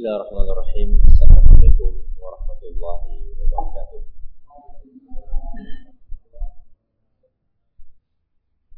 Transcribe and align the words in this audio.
الله 0.00 0.16
الرحمن 0.16 0.48
الرحيم 0.52 0.90
السلام 1.04 1.44
عليكم 1.52 1.90
ورحمة 2.22 2.60
الله 2.70 3.00
وبركاته 3.40 4.00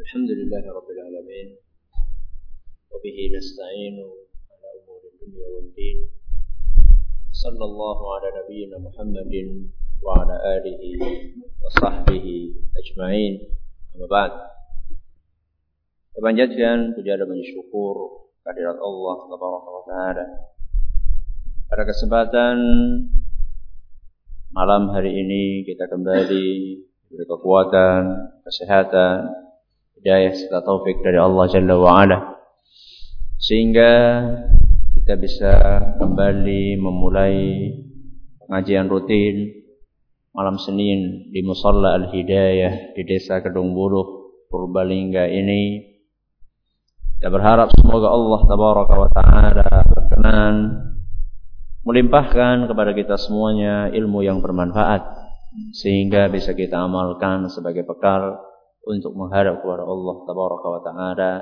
الحمد 0.01 0.31
لله 0.31 0.63
رب 0.79 0.89
العالمين 0.97 1.49
وبه 2.91 3.17
نستعين 3.37 3.97
على 4.51 4.69
أمور 4.79 5.01
الدنيا 5.13 5.47
والدين 5.55 5.99
صلى 7.33 7.65
الله 7.65 7.99
على 8.15 8.29
نبينا 8.43 8.77
محمد 8.79 9.35
وعلى 10.03 10.35
آله 10.57 10.83
وصحبه 11.63 12.27
أجمعين 12.83 13.35
أما 13.95 14.07
بعد 14.11 14.33
Kepanjatkan 16.19 16.99
puja 16.99 17.15
dan 17.15 17.31
syukur 17.47 17.95
kehadirat 18.43 18.83
Allah 18.83 19.17
Taala 19.87 20.27
pada 21.74 21.90
kesempatan 21.90 22.58
malam 24.54 24.94
hari 24.94 25.10
ini 25.10 25.66
kita 25.66 25.90
kembali 25.90 26.46
diberi 27.10 27.26
kekuatan, 27.26 28.02
kesehatan, 28.46 29.34
hidayah 29.98 30.38
serta 30.38 30.62
taufik 30.62 31.02
dari 31.02 31.18
Allah 31.18 31.50
Jalla 31.50 31.74
wa 31.74 31.98
Ala. 31.98 32.20
Sehingga 33.42 33.90
kita 35.02 35.18
bisa 35.18 35.54
kembali 35.98 36.78
memulai 36.78 37.74
pengajian 38.46 38.86
rutin 38.86 39.66
malam 40.30 40.62
Senin 40.62 41.34
di 41.34 41.42
Musalla 41.42 41.98
Al-Hidayah 41.98 42.94
di 42.94 43.02
Desa 43.02 43.42
Kedung 43.42 43.74
Buluh, 43.74 44.46
Purbalingga 44.46 45.26
ini. 45.26 45.82
Kita 47.18 47.34
berharap 47.34 47.74
semoga 47.74 48.14
Allah 48.14 48.42
Tabaraka 48.46 48.94
wa 48.94 49.10
Ta'ala 49.10 49.70
berkenan 49.90 50.54
melimpahkan 51.84 52.68
kepada 52.68 52.92
kita 52.96 53.16
semuanya 53.20 53.92
ilmu 53.92 54.24
yang 54.24 54.40
bermanfaat 54.40 55.04
sehingga 55.76 56.32
bisa 56.32 56.56
kita 56.56 56.80
amalkan 56.80 57.46
sebagai 57.52 57.86
bekal 57.86 58.42
untuk 58.84 59.16
menghadap 59.16 59.64
kepada 59.64 59.84
Allah 59.88 60.16
tabaraka 60.28 60.68
wa 60.68 60.82
taala. 60.84 61.34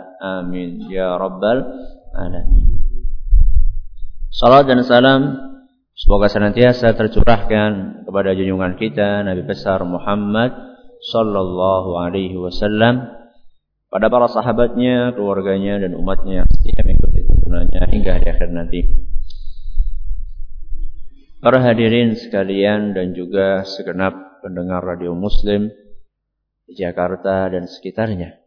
Amin. 0.42 0.86
Ya 0.90 1.18
rabbal 1.18 1.66
alamin. 2.14 2.78
Salat 4.30 4.70
dan 4.70 4.82
salam. 4.86 5.22
Semoga 5.92 6.32
senantiasa 6.32 6.98
tercurahkan 6.98 8.04
kepada 8.10 8.34
junjungan 8.34 8.74
kita 8.80 9.22
Nabi 9.22 9.46
besar 9.46 9.86
Muhammad 9.86 10.50
sallallahu 11.14 12.00
alaihi 12.00 12.40
wasallam 12.40 13.22
pada 13.92 14.08
para 14.08 14.32
sahabatnya, 14.32 15.12
keluarganya 15.12 15.84
dan 15.84 15.92
umatnya 16.00 16.42
yang 16.42 16.50
setia 16.50 16.80
mengikuti 16.88 17.28
tuntunannya 17.28 17.82
hingga 17.92 18.12
hari 18.18 18.28
akhir 18.32 18.50
nanti. 18.56 19.11
Para 21.42 21.58
hadirin 21.58 22.14
sekalian 22.14 22.94
dan 22.94 23.18
juga 23.18 23.66
segenap 23.66 24.46
pendengar 24.46 24.86
radio 24.86 25.18
muslim 25.18 25.74
di 26.70 26.78
Jakarta 26.78 27.50
dan 27.50 27.66
sekitarnya. 27.66 28.38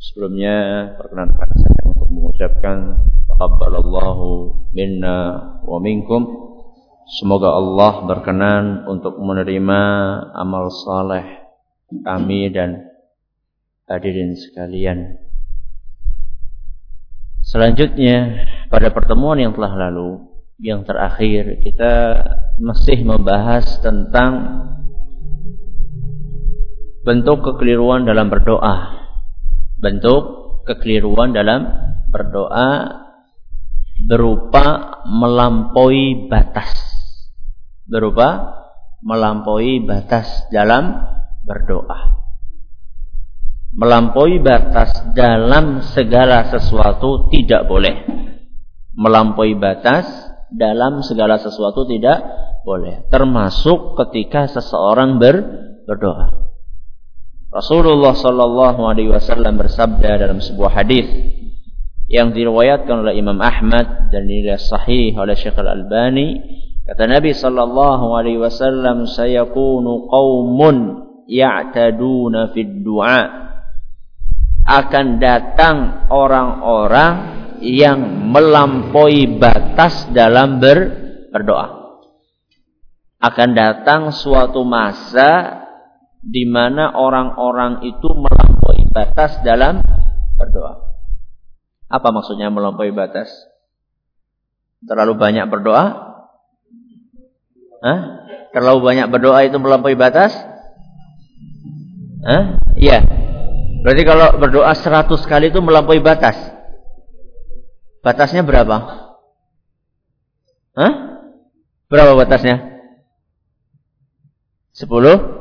Sebelumnya 0.00 0.88
perkenankan 0.96 1.52
saya 1.52 1.92
untuk 1.92 2.08
mengucapkan 2.08 2.96
taqabbalallahu 3.28 4.28
minna 4.72 5.52
wa 5.68 5.76
minkum. 5.84 6.24
Semoga 7.20 7.52
Allah 7.60 8.08
berkenan 8.08 8.88
untuk 8.88 9.20
menerima 9.20 9.80
amal 10.32 10.72
saleh 10.72 11.44
kami 11.92 12.48
dan 12.56 12.88
hadirin 13.84 14.32
sekalian. 14.32 15.20
Selanjutnya 17.44 18.48
pada 18.72 18.88
pertemuan 18.88 19.36
yang 19.36 19.52
telah 19.52 19.76
lalu 19.76 20.31
yang 20.60 20.84
terakhir 20.84 21.62
kita 21.64 21.92
masih 22.60 23.00
membahas 23.06 23.80
tentang 23.80 24.32
bentuk 27.02 27.42
kekeliruan 27.42 28.06
dalam 28.06 28.30
berdoa. 28.30 29.00
Bentuk 29.82 30.22
kekeliruan 30.62 31.34
dalam 31.34 31.66
berdoa 32.14 33.02
berupa 34.06 34.98
melampaui 35.06 36.30
batas. 36.30 36.70
Berupa 37.86 38.62
melampaui 39.02 39.82
batas 39.82 40.46
dalam 40.54 41.02
berdoa. 41.42 42.22
Melampaui 43.72 44.38
batas 44.38 44.94
dalam 45.16 45.82
segala 45.82 46.46
sesuatu 46.54 47.26
tidak 47.32 47.66
boleh. 47.66 48.06
Melampaui 48.94 49.56
batas 49.56 50.31
dalam 50.56 51.00
segala 51.04 51.40
sesuatu 51.40 51.84
tidak 51.88 52.22
boleh. 52.62 53.06
Termasuk 53.10 53.98
ketika 53.98 54.46
seseorang 54.46 55.18
ber, 55.18 55.36
berdoa. 55.84 56.52
Rasulullah 57.52 58.16
Shallallahu 58.16 58.80
Alaihi 58.88 59.12
Wasallam 59.12 59.60
bersabda 59.60 60.16
dalam 60.16 60.40
sebuah 60.40 60.72
hadis 60.72 61.04
yang 62.08 62.32
diriwayatkan 62.32 63.04
oleh 63.04 63.20
Imam 63.20 63.36
Ahmad 63.44 64.08
dan 64.08 64.24
dinilai 64.24 64.56
sahih 64.56 65.12
oleh 65.16 65.36
Syekh 65.36 65.60
Al 65.60 65.80
Albani 65.84 66.40
kata 66.88 67.04
Nabi 67.04 67.36
Shallallahu 67.36 68.16
Alaihi 68.16 68.40
Wasallam 68.40 69.04
saya 69.04 69.44
kunu 69.52 70.08
qaumun 70.08 70.76
ya'taduna 71.28 72.56
fid 72.56 72.80
du'a 72.80 73.20
akan 74.62 75.06
datang 75.20 76.08
orang-orang 76.08 77.41
yang 77.62 78.28
melampaui 78.34 79.38
batas 79.38 80.10
dalam 80.10 80.58
ber, 80.58 80.78
berdoa. 81.30 81.96
Akan 83.22 83.54
datang 83.54 84.10
suatu 84.10 84.66
masa 84.66 85.62
di 86.18 86.42
mana 86.42 86.98
orang-orang 86.98 87.86
itu 87.86 88.10
melampaui 88.10 88.90
batas 88.90 89.38
dalam 89.46 89.78
berdoa. 90.34 90.90
Apa 91.86 92.08
maksudnya 92.10 92.50
melampaui 92.50 92.90
batas? 92.90 93.30
Terlalu 94.82 95.14
banyak 95.14 95.46
berdoa? 95.46 95.84
Hah? 97.82 98.00
Terlalu 98.50 98.78
banyak 98.82 99.06
berdoa 99.06 99.38
itu 99.46 99.56
melampaui 99.62 99.94
batas? 99.94 100.34
Hah? 102.26 102.58
Iya. 102.74 103.02
Berarti 103.82 104.02
kalau 104.06 104.38
berdoa 104.38 104.74
100 104.74 105.10
kali 105.26 105.50
itu 105.50 105.58
melampaui 105.58 106.02
batas. 106.02 106.51
Batasnya 108.02 108.42
berapa? 108.42 108.76
Hah? 110.74 110.92
Berapa 111.86 112.18
batasnya? 112.18 112.82
Sepuluh? 114.74 115.38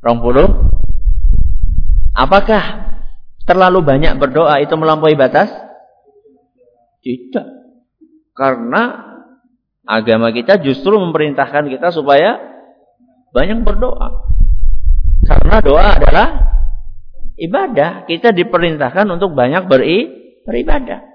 puluh? 0.00 0.48
Apakah 2.16 2.88
terlalu 3.44 3.84
banyak 3.84 4.16
berdoa 4.16 4.56
itu 4.64 4.72
melampaui 4.78 5.18
batas? 5.20 5.52
Tidak. 7.04 7.46
Karena 8.32 9.12
agama 9.84 10.32
kita 10.32 10.62
justru 10.64 10.96
memerintahkan 10.96 11.68
kita 11.68 11.92
supaya 11.92 12.40
banyak 13.36 13.60
berdoa. 13.66 14.32
Karena 15.28 15.60
doa 15.60 15.84
adalah 15.98 16.28
ibadah. 17.36 18.08
Kita 18.08 18.32
diperintahkan 18.32 19.04
untuk 19.10 19.36
banyak 19.36 19.68
beri, 19.68 19.98
beribadah. 20.46 21.09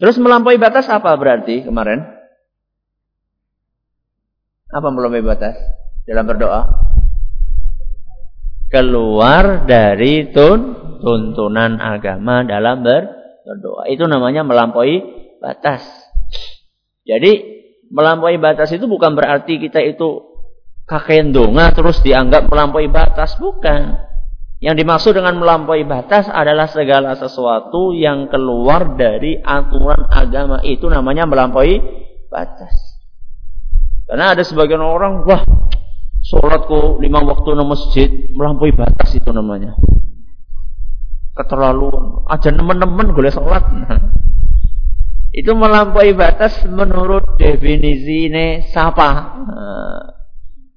Terus 0.00 0.16
melampaui 0.16 0.56
batas 0.56 0.88
apa 0.88 1.12
berarti 1.18 1.66
kemarin? 1.66 2.00
Apa 4.70 4.88
melampaui 4.88 5.24
batas 5.26 5.58
dalam 6.06 6.24
berdoa? 6.24 6.62
Keluar 8.70 9.66
dari 9.66 10.30
tun 10.30 10.78
tuntunan 11.02 11.82
agama 11.82 12.46
dalam 12.46 12.86
ber 12.86 13.02
berdoa. 13.42 13.90
Itu 13.90 14.06
namanya 14.06 14.46
melampaui 14.46 15.02
batas. 15.42 15.82
Jadi 17.02 17.60
melampaui 17.90 18.38
batas 18.38 18.70
itu 18.70 18.86
bukan 18.86 19.18
berarti 19.18 19.58
kita 19.58 19.82
itu 19.82 20.30
kakek 20.86 21.30
terus 21.74 22.02
dianggap 22.02 22.46
melampaui 22.50 22.90
batas, 22.90 23.38
bukan. 23.38 24.09
Yang 24.60 24.84
dimaksud 24.84 25.12
dengan 25.16 25.40
melampaui 25.40 25.88
batas 25.88 26.28
adalah 26.28 26.68
segala 26.68 27.16
sesuatu 27.16 27.96
yang 27.96 28.28
keluar 28.28 28.92
dari 28.92 29.40
aturan 29.40 30.04
agama 30.12 30.60
itu 30.60 30.84
namanya 30.84 31.24
melampaui 31.24 31.80
batas. 32.28 33.00
Karena 34.04 34.36
ada 34.36 34.44
sebagian 34.44 34.84
orang, 34.84 35.24
wah, 35.24 35.40
sholatku 36.20 37.00
lima 37.00 37.24
waktu 37.24 37.56
di 37.56 37.64
masjid 37.64 38.10
melampaui 38.36 38.76
batas 38.76 39.08
itu 39.16 39.32
namanya. 39.32 39.80
Keterlaluan. 41.32 42.28
Aja 42.28 42.52
teman-teman 42.52 43.16
boleh 43.16 43.32
sholat. 43.32 43.64
Nah, 43.64 44.12
itu 45.40 45.56
melampaui 45.56 46.12
batas 46.12 46.68
menurut 46.68 47.40
definisi 47.40 48.28
ini 48.28 48.68
siapa? 48.68 49.08
Nah, 49.40 50.04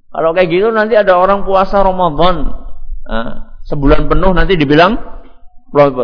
kalau 0.08 0.32
kayak 0.32 0.48
gitu 0.48 0.72
nanti 0.72 0.96
ada 0.96 1.20
orang 1.20 1.44
puasa 1.44 1.84
Ramadan. 1.84 2.48
Nah, 3.04 3.53
sebulan 3.64 4.12
penuh 4.12 4.32
nanti 4.36 4.60
dibilang 4.60 4.96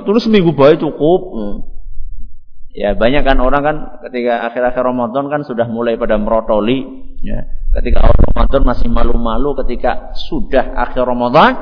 tulis 0.04 0.24
seminggu 0.26 0.58
baik 0.58 0.82
cukup. 0.82 1.22
Hmm. 1.36 1.58
Ya, 2.70 2.94
banyak 2.94 3.26
kan 3.26 3.38
orang 3.42 3.62
kan 3.66 3.78
ketika 4.08 4.46
akhir-akhir 4.46 4.84
Ramadan 4.86 5.26
kan 5.28 5.42
sudah 5.42 5.66
mulai 5.66 5.98
pada 5.98 6.22
merotoli, 6.22 6.86
ya. 7.20 7.44
Ketika 7.70 8.02
awal 8.02 8.18
Ramadan 8.34 8.62
masih 8.66 8.90
malu-malu, 8.90 9.58
ketika 9.66 10.14
sudah 10.18 10.74
akhir 10.78 11.06
Ramadan 11.06 11.54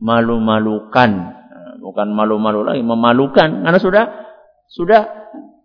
malu-malukan. 0.00 1.10
Nah, 1.28 1.72
bukan 1.84 2.08
malu-malu 2.12 2.64
lagi, 2.64 2.80
memalukan 2.80 3.64
karena 3.64 3.80
sudah 3.80 4.04
sudah 4.68 5.00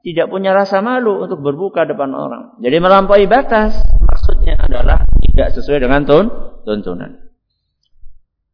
tidak 0.04 0.28
punya 0.28 0.52
rasa 0.52 0.84
malu 0.84 1.24
untuk 1.24 1.40
berbuka 1.40 1.88
depan 1.88 2.12
orang. 2.12 2.60
Jadi 2.60 2.76
melampaui 2.84 3.24
batas 3.28 3.80
maksudnya 4.04 4.60
adalah 4.60 5.08
tidak 5.32 5.56
sesuai 5.56 5.80
dengan 5.80 6.04
tun 6.04 6.26
tuntunan. 6.68 7.23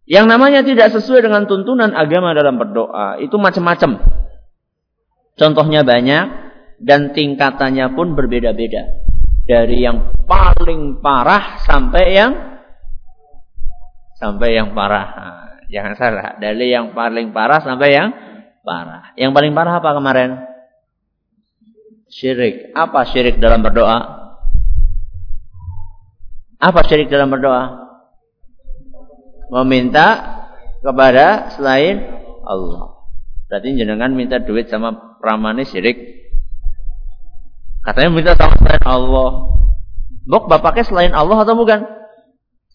Yang 0.09 0.25
namanya 0.25 0.65
tidak 0.65 0.89
sesuai 0.89 1.21
dengan 1.21 1.45
tuntunan 1.45 1.93
agama 1.93 2.33
dalam 2.33 2.57
berdoa 2.57 3.21
itu 3.21 3.37
macam-macam. 3.37 4.01
Contohnya 5.37 5.85
banyak 5.85 6.25
dan 6.81 7.13
tingkatannya 7.13 7.93
pun 7.93 8.17
berbeda-beda. 8.17 9.05
Dari 9.45 9.85
yang 9.85 10.09
paling 10.25 10.97
parah 10.97 11.61
sampai 11.61 12.05
yang 12.09 12.31
sampai 14.17 14.57
yang 14.57 14.73
parah. 14.73 15.07
Jangan 15.69 15.93
salah, 15.93 16.41
dari 16.41 16.73
yang 16.73 16.97
paling 16.97 17.29
parah 17.29 17.61
sampai 17.61 17.89
yang 17.93 18.09
parah. 18.65 19.13
Yang 19.13 19.31
paling 19.37 19.53
parah 19.53 19.77
apa 19.77 19.93
kemarin? 19.93 20.29
Syirik. 22.09 22.73
Apa 22.73 23.05
syirik 23.05 23.37
dalam 23.37 23.61
berdoa? 23.61 23.97
Apa 26.57 26.81
syirik 26.89 27.13
dalam 27.13 27.29
berdoa? 27.29 27.88
Meminta 29.49 30.07
kepada 30.79 31.53
selain 31.57 32.05
Allah. 32.45 32.99
Berarti 33.49 33.73
jenengan 33.73 34.13
minta 34.13 34.37
duit 34.37 34.69
sama 34.69 35.17
pramane 35.17 35.65
syirik. 35.65 35.97
Katanya 37.81 38.09
minta 38.13 38.33
sama 38.37 38.53
selain 38.61 38.85
Allah. 38.85 39.29
Bok 40.29 40.45
bapaknya 40.45 40.85
selain 40.85 41.13
Allah 41.17 41.41
atau 41.41 41.57
bukan? 41.57 41.81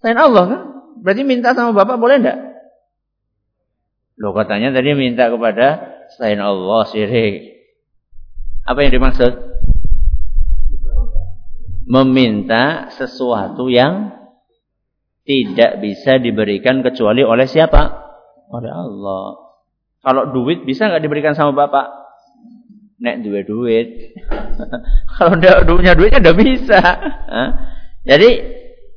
Selain 0.03 0.19
Allah 0.19 0.45
kan? 0.51 0.63
Berarti 0.99 1.23
minta 1.23 1.55
sama 1.55 1.71
bapak 1.71 1.97
boleh 2.03 2.19
enggak? 2.19 2.39
Loh 4.19 4.35
katanya 4.35 4.75
tadi 4.75 4.95
minta 4.99 5.31
kepada 5.31 5.95
selain 6.15 6.43
Allah 6.43 6.83
syirik. 6.91 7.55
Apa 8.67 8.83
yang 8.83 8.99
dimaksud? 8.99 9.33
Meminta 11.85 12.89
sesuatu 12.97 13.69
yang 13.69 14.24
tidak 15.25 15.81
bisa 15.81 16.21
diberikan 16.21 16.85
kecuali 16.85 17.25
oleh 17.25 17.49
siapa? 17.49 17.81
Oleh 18.53 18.73
Allah. 18.73 19.41
Kalau 20.05 20.37
duit 20.37 20.69
bisa 20.69 20.93
nggak 20.93 21.01
diberikan 21.01 21.33
sama 21.33 21.57
bapak? 21.57 21.87
Nek 23.01 23.25
duit 23.25 23.49
duit. 23.53 23.89
Kalau 25.17 25.41
tidak 25.41 25.65
punya 25.65 25.97
duitnya 25.97 26.21
tidak 26.21 26.39
bisa. 26.39 26.81
Jadi 28.05 28.31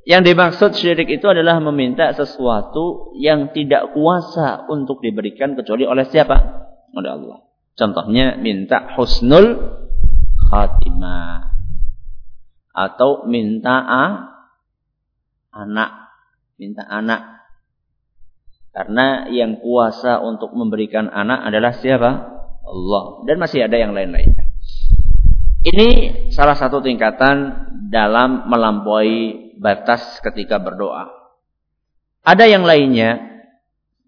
yang 0.08 0.24
dimaksud 0.24 0.76
syirik 0.76 1.12
itu 1.12 1.28
adalah 1.28 1.60
meminta 1.60 2.12
sesuatu 2.16 3.16
yang 3.20 3.52
tidak 3.52 3.92
kuasa 3.92 4.68
untuk 4.72 5.04
diberikan 5.04 5.56
kecuali 5.56 5.84
oleh 5.84 6.08
siapa? 6.08 6.36
Oleh 6.96 7.12
Allah. 7.12 7.44
Contohnya 7.76 8.40
minta 8.40 8.96
husnul 8.96 9.76
khatimah 10.48 11.60
atau 12.72 13.28
minta 13.28 13.76
a, 13.84 14.06
anak, 15.52 16.06
minta 16.57 16.83
anak 16.89 17.38
karena 18.77 19.25
yang 19.33 19.57
kuasa 19.57 20.21
untuk 20.21 20.54
memberikan 20.54 21.09
anak 21.09 21.50
adalah 21.50 21.74
siapa? 21.81 22.12
Allah. 22.62 23.25
Dan 23.25 23.42
masih 23.42 23.65
ada 23.65 23.74
yang 23.74 23.98
lain-lain. 23.98 24.38
Ini 25.65 25.89
salah 26.30 26.54
satu 26.54 26.86
tingkatan 26.86 27.65
dalam 27.89 28.45
melampaui 28.45 29.50
batas 29.57 30.21
ketika 30.21 30.62
berdoa. 30.62 31.09
Ada 32.21 32.45
yang 32.45 32.69
lainnya 32.69 33.18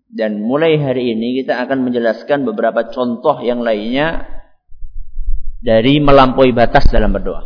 dan 0.06 0.38
mulai 0.46 0.78
hari 0.78 1.18
ini 1.18 1.42
kita 1.42 1.66
akan 1.66 1.90
menjelaskan 1.90 2.46
beberapa 2.46 2.94
contoh 2.94 3.42
yang 3.42 3.66
lainnya 3.66 4.30
dari 5.66 5.98
melampaui 5.98 6.54
batas 6.54 6.86
dalam 6.94 7.10
berdoa. 7.10 7.42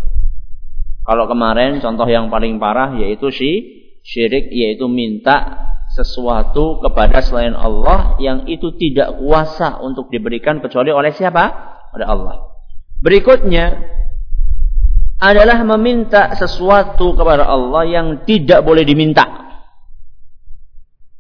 Kalau 1.08 1.24
kemarin 1.32 1.80
contoh 1.80 2.08
yang 2.12 2.28
paling 2.28 2.60
parah 2.60 3.00
yaitu 3.00 3.32
si 3.32 3.83
syirik 4.04 4.52
yaitu 4.52 4.86
minta 4.92 5.64
sesuatu 5.96 6.84
kepada 6.84 7.24
selain 7.24 7.56
Allah 7.56 8.20
yang 8.20 8.50
itu 8.50 8.76
tidak 8.76 9.18
kuasa 9.18 9.80
untuk 9.80 10.12
diberikan 10.12 10.60
kecuali 10.60 10.92
oleh 10.92 11.16
siapa? 11.16 11.44
Oleh 11.96 12.08
Allah. 12.08 12.36
Berikutnya 13.00 13.94
adalah 15.22 15.64
meminta 15.64 16.34
sesuatu 16.36 17.16
kepada 17.16 17.48
Allah 17.48 17.88
yang 17.88 18.08
tidak 18.28 18.66
boleh 18.66 18.84
diminta. 18.84 19.24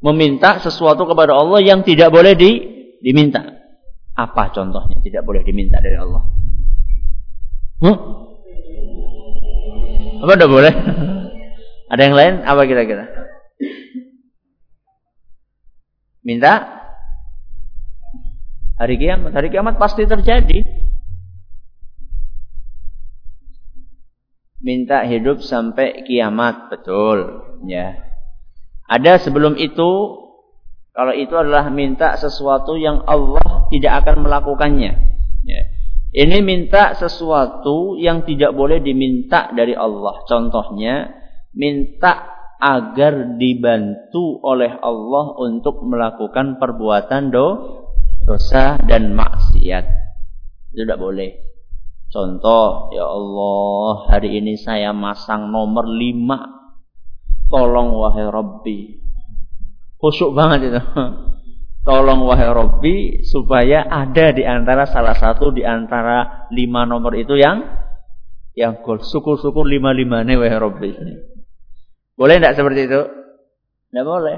Meminta 0.03 0.59
sesuatu 0.59 1.07
kepada 1.07 1.31
Allah 1.31 1.63
yang 1.63 1.85
tidak 1.85 2.11
boleh 2.11 2.35
di, 2.35 2.51
diminta. 2.99 3.39
Apa 4.13 4.51
contohnya 4.51 4.99
tidak 4.99 5.23
boleh 5.23 5.45
diminta 5.47 5.79
dari 5.79 5.95
Allah? 5.95 6.21
Huh? 7.79 7.97
Apa 10.27 10.31
tidak 10.35 10.51
boleh? 10.51 10.73
Ada 11.93 12.01
yang 12.09 12.15
lain? 12.17 12.35
Apa 12.41 12.65
kira-kira? 12.65 13.05
minta 16.23 16.81
hari 18.79 18.95
kiamat. 18.97 19.31
Hari 19.35 19.51
kiamat 19.53 19.75
pasti 19.77 20.07
terjadi. 20.07 20.63
Minta 24.63 25.03
hidup 25.03 25.43
sampai 25.43 26.07
kiamat, 26.07 26.71
betul, 26.71 27.43
ya. 27.67 27.99
Ada 28.87 29.19
sebelum 29.19 29.59
itu 29.59 29.91
kalau 30.95 31.11
itu 31.11 31.35
adalah 31.35 31.67
minta 31.67 32.15
sesuatu 32.15 32.79
yang 32.79 33.03
Allah 33.03 33.67
tidak 33.67 34.07
akan 34.07 34.23
melakukannya. 34.23 34.91
Ya. 35.43 35.61
Ini 36.13 36.39
minta 36.45 36.95
sesuatu 36.95 37.99
yang 37.99 38.23
tidak 38.23 38.55
boleh 38.55 38.79
diminta 38.79 39.51
dari 39.51 39.75
Allah. 39.75 40.23
Contohnya, 40.29 41.22
minta 41.53 42.33
agar 42.63 43.35
dibantu 43.35 44.39
oleh 44.39 44.71
Allah 44.79 45.35
untuk 45.35 45.83
melakukan 45.83 46.55
perbuatan 46.55 47.27
do, 47.27 47.47
dosa 48.23 48.79
dan 48.79 49.11
maksiat. 49.11 49.85
Itu 50.71 50.87
tidak 50.87 50.99
boleh. 51.03 51.43
Contoh, 52.07 52.93
ya 52.95 53.03
Allah, 53.03 54.07
hari 54.15 54.39
ini 54.39 54.55
saya 54.55 54.95
masang 54.95 55.51
nomor 55.51 55.89
lima. 55.89 56.39
Tolong 57.51 57.99
wahai 57.99 58.31
Rabbi. 58.31 58.79
Khusyuk 59.99 60.31
banget 60.31 60.71
itu. 60.71 60.81
Tolong 61.87 62.23
wahai 62.23 62.47
Rabbi 62.47 63.27
supaya 63.27 63.83
ada 63.91 64.31
di 64.31 64.47
antara 64.47 64.87
salah 64.87 65.19
satu 65.19 65.51
di 65.51 65.67
antara 65.67 66.47
lima 66.55 66.87
nomor 66.87 67.11
itu 67.19 67.35
yang 67.35 67.59
yang 68.55 68.79
syukur-syukur 68.85 69.67
lima-limanya 69.67 70.39
wahai 70.39 70.57
Rabbi. 70.63 70.89
Boleh 72.13 72.37
tidak 72.37 72.53
seperti 72.57 72.85
itu? 72.85 73.01
Tidak 73.89 74.05
boleh. 74.05 74.37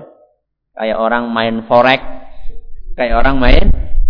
Kayak 0.76 0.98
orang 1.00 1.32
main 1.32 1.56
forex. 1.68 2.02
Kayak 2.96 3.16
orang 3.24 3.36
main 3.40 3.66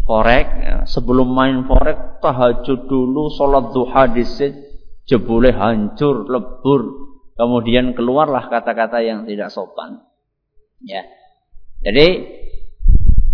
forex. 0.06 0.46
Sebelum 0.90 1.34
main 1.34 1.66
forex, 1.66 2.22
tahajud 2.22 2.86
dulu, 2.86 3.34
sholat 3.34 3.74
duha 3.74 4.10
disit, 4.14 4.54
jebule 5.10 5.50
hancur, 5.54 6.30
lebur. 6.30 6.82
Kemudian 7.36 7.98
keluarlah 7.98 8.48
kata-kata 8.48 9.02
yang 9.02 9.26
tidak 9.26 9.50
sopan. 9.50 10.06
Ya. 10.86 11.04
Jadi, 11.82 12.08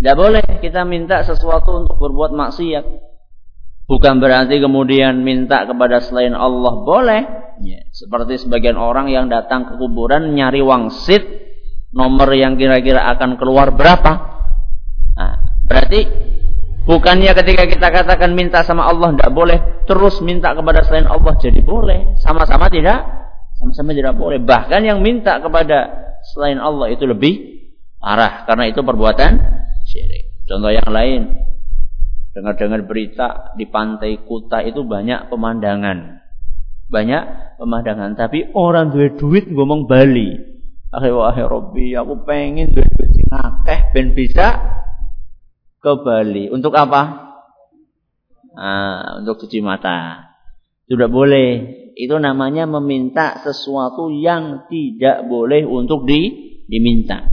tidak 0.02 0.16
boleh 0.18 0.44
kita 0.64 0.82
minta 0.88 1.22
sesuatu 1.22 1.86
untuk 1.86 2.02
berbuat 2.02 2.34
maksiat. 2.34 3.11
Bukan 3.92 4.24
berarti 4.24 4.64
kemudian 4.64 5.20
minta 5.20 5.68
kepada 5.68 6.00
selain 6.00 6.32
Allah 6.32 6.80
boleh. 6.88 7.22
Ya, 7.60 7.84
seperti 7.92 8.40
sebagian 8.40 8.80
orang 8.80 9.12
yang 9.12 9.28
datang 9.28 9.68
ke 9.68 9.76
kuburan 9.76 10.32
nyari 10.32 10.64
wangsit 10.64 11.20
nomor 11.92 12.32
yang 12.32 12.56
kira-kira 12.56 13.04
akan 13.12 13.36
keluar 13.36 13.76
berapa. 13.76 14.12
Nah, 15.20 15.44
berarti 15.68 16.08
bukannya 16.88 17.36
ketika 17.36 17.68
kita 17.68 17.88
katakan 17.92 18.32
minta 18.32 18.64
sama 18.64 18.88
Allah 18.88 19.12
tidak 19.12 19.32
boleh 19.36 19.60
terus 19.84 20.24
minta 20.24 20.56
kepada 20.56 20.88
selain 20.88 21.12
Allah 21.12 21.36
jadi 21.36 21.60
boleh. 21.60 22.16
Sama-sama 22.24 22.72
tidak, 22.72 23.04
sama-sama 23.60 23.92
tidak 23.92 24.16
boleh. 24.16 24.40
Bahkan 24.40 24.88
yang 24.88 25.04
minta 25.04 25.44
kepada 25.44 25.92
selain 26.32 26.64
Allah 26.64 26.96
itu 26.96 27.04
lebih 27.04 27.60
parah 28.00 28.48
karena 28.48 28.72
itu 28.72 28.80
perbuatan 28.80 29.32
syirik. 29.84 30.48
Contoh 30.48 30.72
yang 30.72 30.88
lain, 30.88 31.51
Dengar-dengar 32.32 32.88
berita 32.88 33.52
di 33.60 33.68
pantai 33.68 34.24
Kuta 34.24 34.64
itu 34.64 34.88
banyak 34.88 35.28
pemandangan. 35.28 36.24
Banyak 36.88 37.24
pemandangan. 37.60 38.16
Tapi 38.16 38.56
orang 38.56 38.96
duit 38.96 39.20
duit 39.20 39.52
ngomong 39.52 39.84
Bali. 39.84 40.32
Akhir 40.92 41.12
wahai 41.16 41.44
Robbi, 41.48 41.96
aku 41.96 42.24
pengen 42.28 42.76
duit 42.76 42.88
duit 42.88 43.12
sing 43.16 43.28
akeh 43.32 43.96
ben 43.96 44.12
bisa 44.16 44.60
ke 45.80 45.92
Bali. 46.04 46.48
Untuk 46.52 46.72
apa? 46.76 47.32
Nah, 48.56 49.24
untuk 49.24 49.44
cuci 49.44 49.60
mata. 49.64 50.32
Tidak 50.88 51.08
boleh. 51.12 51.48
Itu 51.96 52.16
namanya 52.20 52.64
meminta 52.68 53.44
sesuatu 53.44 54.08
yang 54.12 54.68
tidak 54.72 55.28
boleh 55.28 55.68
untuk 55.68 56.08
di, 56.08 56.32
diminta. 56.68 57.28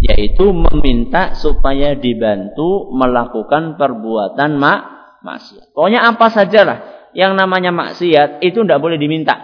Yaitu 0.00 0.48
meminta 0.56 1.36
supaya 1.36 1.92
dibantu 1.92 2.88
melakukan 2.96 3.76
perbuatan 3.76 4.56
mak 4.56 4.80
maksiat. 5.20 5.76
Pokoknya 5.76 6.08
apa 6.08 6.26
sajalah 6.32 6.78
yang 7.12 7.36
namanya 7.36 7.68
maksiat 7.74 8.40
itu 8.40 8.64
tidak 8.64 8.80
boleh 8.80 8.96
diminta. 8.96 9.36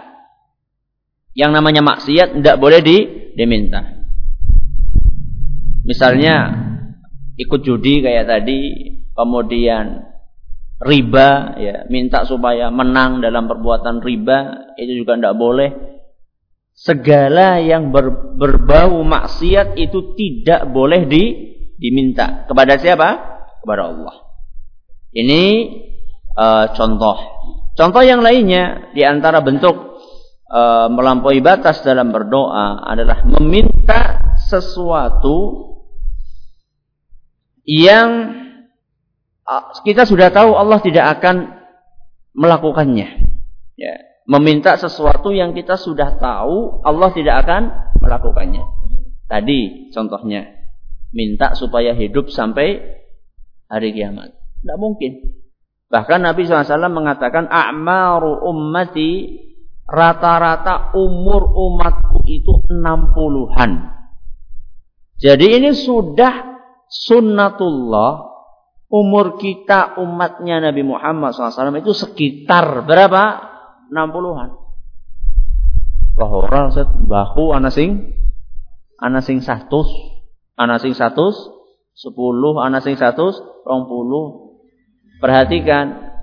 Yang 1.37 1.51
namanya 1.61 1.85
maksiat 1.85 2.41
tidak 2.41 2.57
boleh 2.57 2.81
di, 2.81 2.97
diminta. 3.37 3.85
Misalnya 5.85 6.51
ikut 7.37 7.61
judi 7.61 8.01
kayak 8.01 8.25
tadi, 8.25 8.59
kemudian 9.13 10.03
riba 10.77 11.57
ya 11.57 11.75
minta 11.89 12.21
supaya 12.25 12.69
menang 12.69 13.17
dalam 13.17 13.49
perbuatan 13.49 13.97
riba 14.01 14.69
itu 14.77 15.01
juga 15.01 15.17
tidak 15.17 15.35
boleh 15.37 15.69
segala 16.77 17.57
yang 17.57 17.89
ber, 17.89 18.37
berbau 18.37 19.01
maksiat 19.01 19.73
itu 19.81 20.13
tidak 20.13 20.69
boleh 20.69 21.09
di, 21.09 21.23
diminta 21.81 22.45
kepada 22.45 22.77
siapa 22.77 23.09
kepada 23.65 23.89
Allah 23.89 24.15
ini 25.17 25.43
uh, 26.37 26.69
contoh 26.77 27.17
contoh 27.73 28.03
yang 28.05 28.21
lainnya 28.21 28.93
di 28.93 29.01
antara 29.01 29.41
bentuk 29.41 29.97
uh, 30.53 30.85
melampaui 30.93 31.41
batas 31.41 31.81
dalam 31.81 32.13
berdoa 32.13 32.85
adalah 32.85 33.25
meminta 33.25 34.37
sesuatu 34.37 35.65
yang 37.65 38.37
Ah, 39.47 39.71
kita 39.79 40.03
sudah 40.03 40.27
tahu 40.27 40.59
Allah 40.59 40.83
tidak 40.83 41.07
akan 41.17 41.55
melakukannya. 42.35 43.07
Ya. 43.79 43.95
Meminta 44.27 44.75
sesuatu 44.75 45.31
yang 45.31 45.55
kita 45.55 45.79
sudah 45.79 46.19
tahu 46.19 46.83
Allah 46.83 47.09
tidak 47.15 47.47
akan 47.47 47.63
melakukannya. 48.03 48.63
Tadi 49.31 49.91
contohnya 49.95 50.51
minta 51.15 51.55
supaya 51.55 51.95
hidup 51.95 52.27
sampai 52.27 52.99
hari 53.71 53.95
kiamat. 53.95 54.35
Tidak 54.35 54.77
mungkin. 54.79 55.39
Bahkan 55.87 56.19
Nabi 56.19 56.43
SAW 56.43 56.91
mengatakan 56.91 57.47
a'maru 57.47 58.43
ummati 58.51 59.39
rata-rata 59.87 60.91
umur 60.99 61.47
umatku 61.47 62.27
itu 62.27 62.51
60-an. 62.67 63.71
Jadi 65.17 65.47
ini 65.55 65.71
sudah 65.71 66.59
sunnatullah 66.91 68.27
umur 68.91 69.39
kita 69.39 69.95
umatnya 70.03 70.59
Nabi 70.59 70.83
Muhammad 70.83 71.31
SAW 71.31 71.79
itu 71.79 71.95
sekitar 71.95 72.83
berapa? 72.83 73.55
60-an. 73.89 74.49
Bahora 76.17 76.73
set 76.73 76.89
bahu 76.89 77.53
anasing 77.53 78.17
anasing 78.97 79.45
satu 79.45 79.85
anasing 80.57 80.97
satu 80.97 81.29
sepuluh 81.93 82.57
anasing 82.57 82.97
satu 82.97 83.29
rong 83.65 83.85
puluh. 83.85 84.57
Perhatikan 85.21 86.13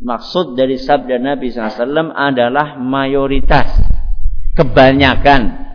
maksud 0.00 0.56
dari 0.56 0.80
sabda 0.80 1.20
Nabi 1.20 1.52
SAW 1.52 2.12
adalah 2.12 2.76
mayoritas 2.80 3.68
kebanyakan. 4.56 5.68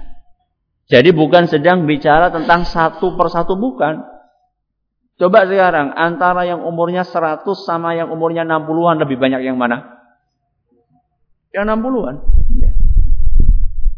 Jadi 0.89 1.09
bukan 1.15 1.49
sedang 1.49 1.89
bicara 1.89 2.29
tentang 2.29 2.67
satu 2.67 3.15
persatu 3.17 3.57
bukan. 3.57 4.03
Coba 5.17 5.45
sekarang 5.45 5.93
antara 5.93 6.43
yang 6.43 6.65
umurnya 6.65 7.05
100 7.05 7.45
sama 7.63 7.93
yang 7.93 8.09
umurnya 8.09 8.43
60-an 8.43 8.97
lebih 8.97 9.21
banyak 9.21 9.45
yang 9.45 9.61
mana? 9.61 10.02
Yang 11.53 11.65
60-an. 11.69 12.15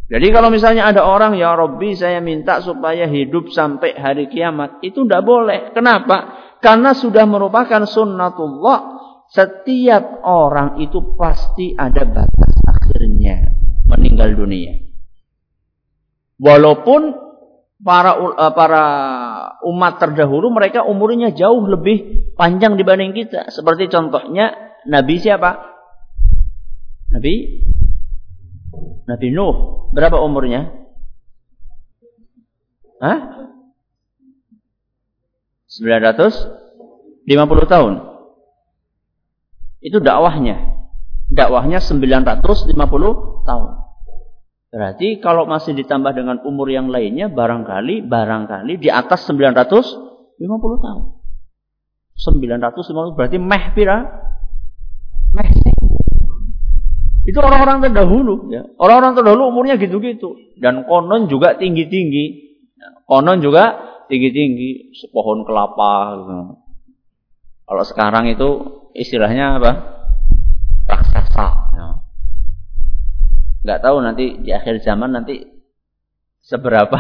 Jadi 0.06 0.28
kalau 0.30 0.54
misalnya 0.54 0.86
ada 0.86 1.02
orang 1.02 1.34
ya 1.34 1.58
Robbi 1.58 1.98
saya 1.98 2.22
minta 2.22 2.62
supaya 2.62 3.10
hidup 3.10 3.50
sampai 3.50 3.98
hari 3.98 4.30
kiamat 4.30 4.78
itu 4.86 5.02
tidak 5.02 5.26
boleh. 5.26 5.74
Kenapa? 5.74 6.46
Karena 6.62 6.94
sudah 6.94 7.26
merupakan 7.26 7.82
sunnatullah. 7.90 8.94
Setiap 9.26 10.22
orang 10.22 10.78
itu 10.86 11.18
pasti 11.18 11.74
ada 11.74 12.06
batas 12.06 12.54
akhirnya 12.70 13.50
meninggal 13.90 14.38
dunia. 14.38 14.78
Walaupun 16.38 17.26
para 17.82 18.22
uh, 18.22 18.54
para 18.54 18.84
umat 19.66 19.98
terdahulu 19.98 20.54
mereka 20.54 20.86
umurnya 20.86 21.34
jauh 21.34 21.66
lebih 21.66 22.30
panjang 22.38 22.78
dibanding 22.78 23.18
kita. 23.18 23.50
Seperti 23.50 23.90
contohnya 23.90 24.54
Nabi 24.86 25.18
siapa? 25.18 25.75
Nabi 27.14 27.34
Nabi 29.06 29.28
Nuh. 29.32 29.90
Berapa 29.94 30.20
umurnya? 30.20 30.74
Hah? 33.00 33.20
950 35.70 37.68
tahun. 37.68 37.94
Itu 39.84 40.00
dakwahnya. 40.02 40.56
Dakwahnya 41.30 41.84
950 41.84 42.74
tahun. 43.46 43.70
Berarti 44.76 45.24
kalau 45.24 45.48
masih 45.48 45.72
ditambah 45.72 46.12
dengan 46.12 46.44
umur 46.44 46.68
yang 46.68 46.92
lainnya 46.92 47.32
barangkali 47.32 48.04
barangkali 48.04 48.76
di 48.76 48.92
atas 48.92 49.24
950 49.32 50.36
tahun. 50.84 51.04
950 52.16 53.16
berarti 53.16 53.38
meh 53.40 53.66
pira? 53.76 54.04
Meh 55.36 55.50
Itu 57.26 57.42
orang-orang 57.42 57.90
terdahulu 57.90 58.54
ya. 58.54 58.64
Orang-orang 58.78 59.18
terdahulu 59.18 59.50
umurnya 59.50 59.82
gitu-gitu 59.82 60.38
dan 60.62 60.86
konon 60.86 61.26
juga 61.26 61.58
tinggi-tinggi. 61.58 62.46
Konon 63.10 63.42
juga 63.42 63.78
tinggi-tinggi, 64.10 64.94
sepohon 65.02 65.46
kelapa 65.46 66.22
gitu. 66.22 66.38
Kalau 67.66 67.84
sekarang 67.86 68.30
itu 68.30 68.50
istilahnya 68.94 69.58
apa? 69.58 69.72
Raksasa. 70.86 71.48
Ya 71.74 72.06
nggak 73.66 73.82
tahu 73.82 73.98
nanti 74.06 74.26
di 74.46 74.54
akhir 74.54 74.86
zaman 74.86 75.10
nanti 75.10 75.42
seberapa 76.46 76.94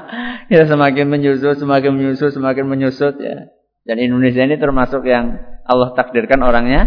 ya 0.54 0.62
semakin 0.70 1.10
menyusut 1.10 1.58
semakin 1.58 1.90
menyusut 1.98 2.30
semakin 2.30 2.62
menyusut 2.70 3.18
ya 3.18 3.50
dan 3.82 3.98
Indonesia 3.98 4.46
ini 4.46 4.54
termasuk 4.54 5.02
yang 5.02 5.42
Allah 5.66 5.90
takdirkan 5.98 6.38
orangnya 6.46 6.86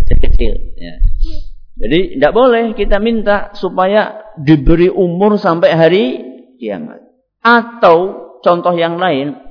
kecil-kecil 0.00 0.80
ya. 0.80 0.94
Jadi 1.88 2.20
tidak 2.20 2.32
boleh 2.36 2.64
kita 2.76 3.00
minta 3.00 3.48
supaya 3.56 4.36
diberi 4.36 4.92
umur 4.92 5.40
sampai 5.40 5.70
hari 5.72 6.04
kiamat 6.60 7.00
atau 7.40 8.28
contoh 8.44 8.76
yang 8.76 9.00
lain 9.00 9.48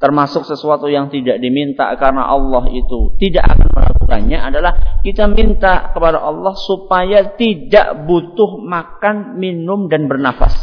termasuk 0.00 0.46
sesuatu 0.48 0.88
yang 0.88 1.12
tidak 1.12 1.42
diminta 1.42 1.92
karena 2.00 2.24
Allah 2.24 2.70
itu 2.72 3.18
tidak 3.20 3.52
akan 3.52 3.68
melakukannya 3.68 4.38
adalah 4.40 4.72
kita 5.04 5.28
minta 5.28 5.92
kepada 5.92 6.22
Allah 6.22 6.56
supaya 6.56 7.36
tidak 7.36 8.08
butuh 8.08 8.62
makan, 8.62 9.36
minum 9.36 9.90
dan 9.90 10.06
bernafas. 10.08 10.54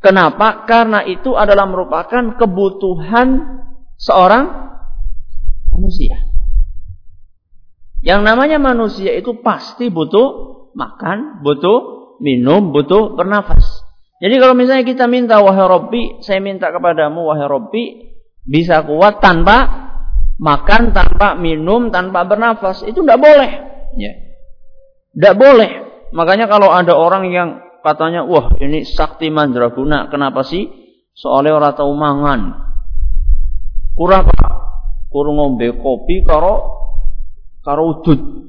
Kenapa? 0.00 0.66
Karena 0.66 1.04
itu 1.04 1.36
adalah 1.36 1.68
merupakan 1.68 2.34
kebutuhan 2.40 3.60
seorang 4.00 4.44
manusia. 5.72 6.25
Yang 8.04 8.20
namanya 8.24 8.58
manusia 8.60 9.12
itu 9.16 9.40
pasti 9.40 9.88
butuh 9.88 10.28
makan, 10.76 11.40
butuh 11.40 11.96
minum, 12.20 12.72
butuh 12.72 13.16
bernafas. 13.16 13.64
Jadi 14.16 14.40
kalau 14.40 14.56
misalnya 14.56 14.84
kita 14.84 15.04
minta 15.08 15.40
wahai 15.44 15.68
Robbi, 15.68 16.02
saya 16.24 16.40
minta 16.40 16.72
kepadamu 16.72 17.28
wahai 17.28 17.44
Robbi, 17.44 17.84
bisa 18.44 18.80
kuat 18.84 19.20
tanpa 19.20 19.88
makan, 20.40 20.96
tanpa 20.96 21.36
minum, 21.36 21.92
tanpa 21.92 22.24
bernafas, 22.24 22.84
itu 22.84 23.04
tidak 23.04 23.20
boleh. 23.20 23.50
Ya. 23.96 24.12
Tidak 25.16 25.34
boleh. 25.36 25.70
Makanya 26.12 26.48
kalau 26.48 26.72
ada 26.72 26.96
orang 26.96 27.28
yang 27.32 27.60
katanya, 27.84 28.24
wah 28.24 28.52
ini 28.60 28.84
sakti 28.88 29.28
mandraguna, 29.28 30.08
kenapa 30.08 30.44
sih? 30.44 30.64
Soalnya 31.16 31.56
orang 31.56 31.72
tahu 31.76 31.92
mangan. 31.96 32.40
Kurang? 33.96 34.28
Kurang 35.08 35.34
ngombe 35.40 35.80
kopi 35.80 36.20
karo 36.28 36.75
karo 37.66 37.98
udut. 37.98 38.46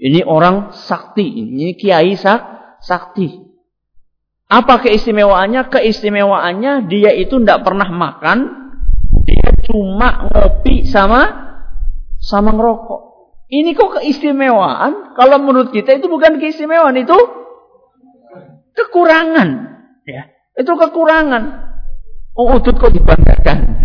Ini 0.00 0.24
orang 0.24 0.72
sakti, 0.72 1.22
ini 1.22 1.76
kiai 1.76 2.16
sak, 2.16 2.40
sakti. 2.80 3.28
Apa 4.48 4.80
keistimewaannya? 4.80 5.68
Keistimewaannya 5.68 6.88
dia 6.88 7.12
itu 7.12 7.36
tidak 7.38 7.62
pernah 7.62 7.86
makan, 7.92 8.38
dia 9.28 9.52
cuma 9.68 10.32
ngopi 10.32 10.88
sama 10.88 11.22
sama 12.18 12.56
ngerokok. 12.56 13.00
Ini 13.52 13.76
kok 13.76 14.00
keistimewaan? 14.00 15.12
Kalau 15.12 15.36
menurut 15.44 15.70
kita 15.76 16.00
itu 16.00 16.08
bukan 16.08 16.40
keistimewaan, 16.40 16.96
itu 16.96 17.14
kekurangan. 18.72 19.48
Ya, 20.08 20.32
itu 20.56 20.72
kekurangan. 20.72 21.68
Oh, 22.32 22.56
udut 22.56 22.74
kok 22.80 22.96
dibanggakan. 22.96 23.84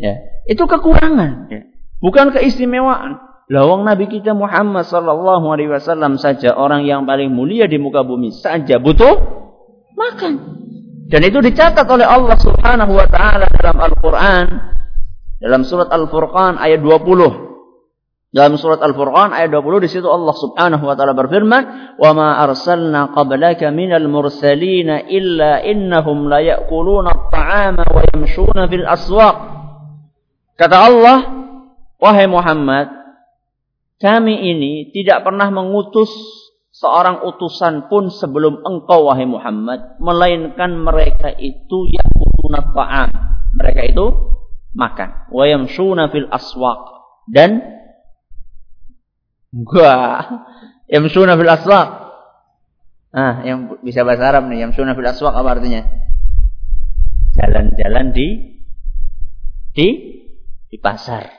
Ya, 0.00 0.14
itu 0.48 0.64
kekurangan. 0.64 1.52
Ya. 1.52 1.68
Bukan 1.98 2.30
keistimewaan. 2.34 3.18
Lawang 3.48 3.88
Nabi 3.88 4.12
kita 4.12 4.36
Muhammad 4.36 4.84
sallallahu 4.84 5.48
alaihi 5.48 5.72
wasallam 5.72 6.20
saja 6.20 6.52
orang 6.52 6.84
yang 6.84 7.08
paling 7.08 7.32
mulia 7.32 7.64
di 7.64 7.80
muka 7.80 8.04
bumi 8.04 8.28
saja 8.28 8.76
butuh 8.76 9.16
makan. 9.96 10.32
Dan 11.08 11.24
itu 11.24 11.40
dicatat 11.40 11.88
oleh 11.88 12.04
Allah 12.04 12.36
Subhanahu 12.36 12.92
wa 12.92 13.08
taala 13.08 13.48
dalam 13.48 13.80
Al-Qur'an 13.80 14.76
dalam 15.38 15.62
surat 15.64 15.88
Al-Furqan 15.88 16.58
ayat 16.60 16.84
20. 16.84 17.48
Dalam 18.28 18.60
surat 18.60 18.84
Al-Furqan 18.84 19.32
ayat 19.32 19.48
20 19.48 19.86
di 19.86 19.88
situ 19.88 20.04
Allah 20.04 20.36
Subhanahu 20.36 20.84
wa 20.84 20.92
taala 20.92 21.16
berfirman, 21.16 21.96
"Wa 21.96 22.10
ma 22.12 22.44
arsalna 22.44 23.16
qablaka 23.16 23.72
minal 23.72 24.04
mursalin 24.12 25.08
illa 25.08 25.64
innahum 25.64 26.28
la 26.28 26.44
ya'kuluna 26.44 27.08
at-ta'ama 27.08 27.84
wa 27.88 28.00
yamshuna 28.12 28.68
fil 28.68 28.84
aswaq." 28.84 29.36
Kata 30.60 30.76
Allah, 30.76 31.18
"Wahai 31.98 32.30
Muhammad, 32.30 32.88
kami 33.98 34.54
ini 34.54 34.94
tidak 34.94 35.26
pernah 35.26 35.50
mengutus 35.50 36.10
seorang 36.70 37.26
utusan 37.26 37.90
pun 37.90 38.08
sebelum 38.08 38.62
engkau 38.62 39.10
wahai 39.10 39.26
Muhammad, 39.26 39.98
melainkan 39.98 40.78
mereka 40.78 41.34
itu 41.34 41.90
ya'kuluna 41.90 42.58
at-ta'am." 42.70 43.10
Mereka 43.58 43.90
itu 43.90 44.06
makan, 44.78 45.30
wa 45.34 45.44
yamshuna 45.44 46.10
fil 46.14 46.30
aswaq 46.30 46.80
dan 47.26 47.78
Gua 49.52 50.20
yamsuna 50.92 51.36
fil 51.40 51.48
aswaq. 51.48 51.88
Ah, 53.08 53.40
yang 53.40 53.80
bisa 53.80 54.04
bahasa 54.04 54.28
Arab 54.28 54.52
nih, 54.52 54.68
yamsuna 54.68 54.92
fil 54.92 55.08
aswaq 55.08 55.32
apa 55.32 55.48
artinya? 55.56 55.82
Jalan-jalan 57.32 58.12
di 58.12 58.28
di 59.72 59.88
di 60.68 60.76
pasar. 60.76 61.37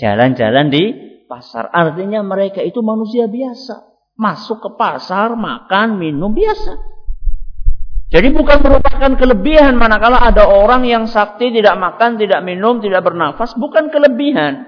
Jalan-jalan 0.00 0.72
di 0.72 0.84
pasar. 1.28 1.68
Artinya 1.68 2.24
mereka 2.24 2.64
itu 2.64 2.80
manusia 2.80 3.28
biasa. 3.28 3.84
Masuk 4.16 4.64
ke 4.64 4.70
pasar, 4.80 5.36
makan, 5.36 6.00
minum 6.00 6.32
biasa. 6.32 6.72
Jadi 8.10 8.34
bukan 8.34 8.58
merupakan 8.64 9.12
kelebihan 9.14 9.78
manakala 9.78 10.18
ada 10.18 10.50
orang 10.50 10.82
yang 10.82 11.06
sakti 11.06 11.54
tidak 11.54 11.78
makan, 11.78 12.18
tidak 12.18 12.42
minum, 12.42 12.82
tidak 12.82 13.06
bernafas, 13.06 13.54
bukan 13.54 13.86
kelebihan. 13.92 14.66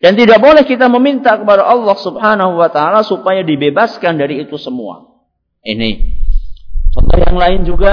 Dan 0.00 0.16
tidak 0.16 0.40
boleh 0.40 0.64
kita 0.64 0.88
meminta 0.88 1.36
kepada 1.36 1.64
Allah 1.64 1.96
Subhanahu 1.96 2.56
wa 2.56 2.68
taala 2.72 3.04
supaya 3.04 3.44
dibebaskan 3.44 4.16
dari 4.16 4.48
itu 4.48 4.56
semua. 4.56 5.20
Ini. 5.60 6.20
Contoh 6.92 7.18
yang 7.20 7.36
lain 7.36 7.60
juga 7.68 7.92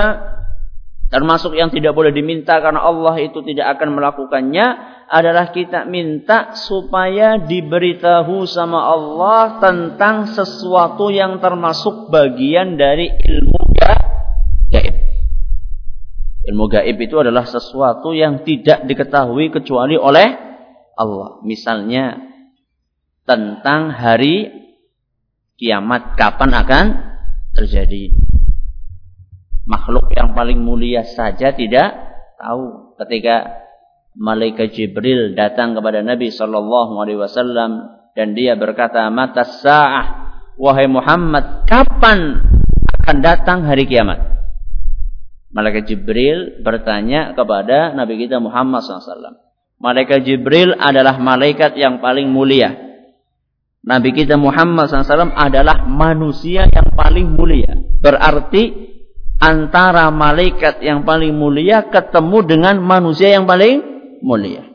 termasuk 1.11 1.59
yang 1.59 1.67
tidak 1.67 1.91
boleh 1.91 2.15
diminta 2.15 2.55
karena 2.63 2.79
Allah 2.87 3.19
itu 3.19 3.43
tidak 3.43 3.77
akan 3.77 3.99
melakukannya 3.99 4.65
adalah 5.11 5.51
kita 5.51 5.83
minta 5.83 6.55
supaya 6.55 7.35
diberitahu 7.35 8.47
sama 8.47 8.79
Allah 8.79 9.59
tentang 9.59 10.31
sesuatu 10.31 11.11
yang 11.11 11.43
termasuk 11.43 12.07
bagian 12.07 12.79
dari 12.79 13.11
ilmu 13.11 13.59
gaib. 14.71 14.95
Ilmu 16.47 16.65
gaib 16.71 16.95
itu 16.95 17.19
adalah 17.19 17.43
sesuatu 17.43 18.15
yang 18.15 18.47
tidak 18.47 18.87
diketahui 18.87 19.51
kecuali 19.51 19.99
oleh 19.99 20.31
Allah. 20.95 21.43
Misalnya 21.43 22.23
tentang 23.27 23.91
hari 23.91 24.47
kiamat 25.59 26.15
kapan 26.15 26.51
akan 26.55 26.85
terjadi. 27.51 28.30
Makhluk 29.71 30.11
yang 30.11 30.35
paling 30.35 30.59
mulia 30.59 31.07
saja 31.07 31.55
tidak 31.55 31.95
tahu 32.35 32.97
ketika 32.99 33.63
malaikat 34.19 34.75
Jibril 34.75 35.31
datang 35.31 35.71
kepada 35.71 36.03
Nabi 36.03 36.27
sallallahu 36.27 36.99
alaihi 36.99 37.23
wasallam 37.23 38.03
dan 38.11 38.35
dia 38.35 38.59
berkata, 38.59 39.07
"Mata 39.07 39.47
sa'ah 39.47 40.05
wahai 40.59 40.91
Muhammad, 40.91 41.63
kapan 41.63 42.43
akan 42.99 43.17
datang 43.23 43.63
hari 43.63 43.87
kiamat?" 43.87 44.19
Malaikat 45.51 45.87
Jibril 45.87 46.63
bertanya 46.63 47.31
kepada 47.35 47.91
Nabi 47.91 48.23
kita 48.23 48.39
Muhammad 48.39 48.83
SAW. 48.87 49.35
Malaikat 49.83 50.23
Jibril 50.23 50.71
adalah 50.75 51.19
malaikat 51.19 51.75
yang 51.75 51.99
paling 51.99 52.27
mulia. 52.31 52.71
Nabi 53.83 54.15
kita 54.15 54.39
Muhammad 54.39 54.87
SAW 54.87 55.35
adalah 55.35 55.83
manusia 55.87 56.71
yang 56.71 56.95
paling 56.95 57.35
mulia. 57.35 57.75
Berarti 57.99 58.90
antara 59.41 60.13
malaikat 60.13 60.85
yang 60.85 61.01
paling 61.01 61.33
mulia 61.33 61.89
ketemu 61.89 62.37
dengan 62.45 62.77
manusia 62.77 63.33
yang 63.33 63.49
paling 63.49 63.81
mulia. 64.21 64.69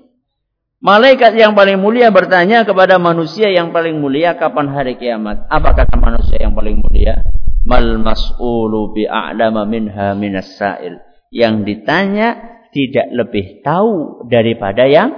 Malaikat 0.83 1.39
yang 1.39 1.55
paling 1.55 1.79
mulia 1.79 2.11
bertanya 2.11 2.67
kepada 2.67 2.99
manusia 2.99 3.49
yang 3.49 3.71
paling 3.71 3.97
mulia 3.97 4.35
kapan 4.35 4.69
hari 4.75 4.99
kiamat. 4.99 5.47
Apa 5.49 5.73
kata 5.73 5.97
manusia 5.97 6.43
yang 6.43 6.53
paling 6.53 6.83
mulia? 6.83 7.23
Mal 7.65 7.97
mas'ulu 8.03 8.93
bi'a'lama 8.93 9.65
minha 9.65 10.13
minas 10.19 10.59
sa'il. 10.59 10.99
Yang 11.31 11.55
ditanya 11.65 12.29
tidak 12.71 13.09
lebih 13.15 13.65
tahu 13.65 14.27
daripada 14.29 14.85
yang 14.85 15.15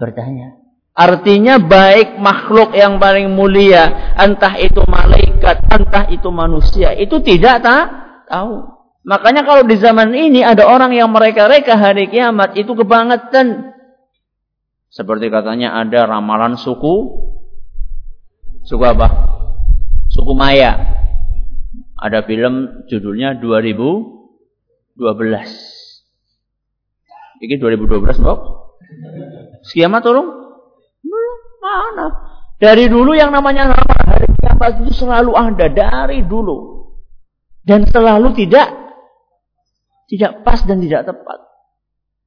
bertanya. 0.00 0.58
Artinya 0.98 1.62
baik 1.62 2.18
makhluk 2.18 2.74
yang 2.74 2.98
paling 2.98 3.30
mulia, 3.30 4.12
entah 4.18 4.58
itu 4.58 4.82
malaikat, 4.82 5.62
entah 5.70 6.10
itu 6.10 6.26
manusia, 6.34 6.90
itu 6.90 7.22
tidak 7.22 7.62
tak 7.62 7.84
tahu. 8.26 8.77
Makanya 9.08 9.40
kalau 9.48 9.64
di 9.64 9.80
zaman 9.80 10.12
ini 10.12 10.44
ada 10.44 10.68
orang 10.68 10.92
yang 10.92 11.08
mereka-reka 11.08 11.80
hari 11.80 12.12
kiamat 12.12 12.52
itu 12.60 12.76
kebangetan. 12.76 13.72
Seperti 14.92 15.32
katanya 15.32 15.80
ada 15.80 16.04
ramalan 16.04 16.60
suku 16.60 17.24
suku 18.68 18.84
apa? 18.84 19.08
Suku 20.12 20.36
Maya. 20.36 20.76
Ada 21.96 22.20
film 22.28 22.84
judulnya 22.84 23.40
2012. 23.40 25.00
Ini 27.40 27.54
2012 27.56 28.20
kok. 28.20 28.38
Kiamat 29.72 30.04
turun? 30.04 30.28
Mana? 31.64 32.12
Dari 32.60 32.92
dulu 32.92 33.16
yang 33.16 33.32
namanya 33.32 33.72
hari 34.04 34.28
kiamat 34.36 34.84
itu 34.84 34.92
selalu 35.00 35.32
ada 35.32 35.64
dari 35.72 36.28
dulu. 36.28 36.92
Dan 37.64 37.88
selalu 37.88 38.36
tidak 38.36 38.87
tidak 40.08 40.42
pas 40.42 40.64
dan 40.64 40.80
tidak 40.80 41.06
tepat. 41.06 41.38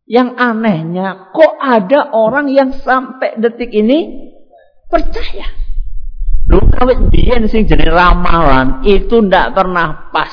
Yang 0.05 0.29
anehnya 0.37 1.33
kok 1.33 1.53
ada 1.57 2.13
orang 2.13 2.47
yang 2.53 2.77
sampai 2.77 3.41
detik 3.41 3.73
ini 3.73 4.29
percaya. 4.87 5.49
Lu 6.45 6.61
kawit 6.69 7.09
biyen 7.09 7.49
sing 7.49 7.65
jenis 7.65 7.89
ramalan 7.89 8.85
itu 8.85 9.19
ndak 9.25 9.57
pernah 9.57 10.13
pas. 10.13 10.31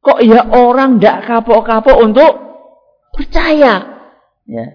Kok 0.00 0.20
ya 0.24 0.48
orang 0.52 1.00
ndak 1.00 1.28
kapok-kapok 1.28 1.96
untuk 2.02 2.50
Percaya. 3.10 3.74
Ya. 4.46 4.66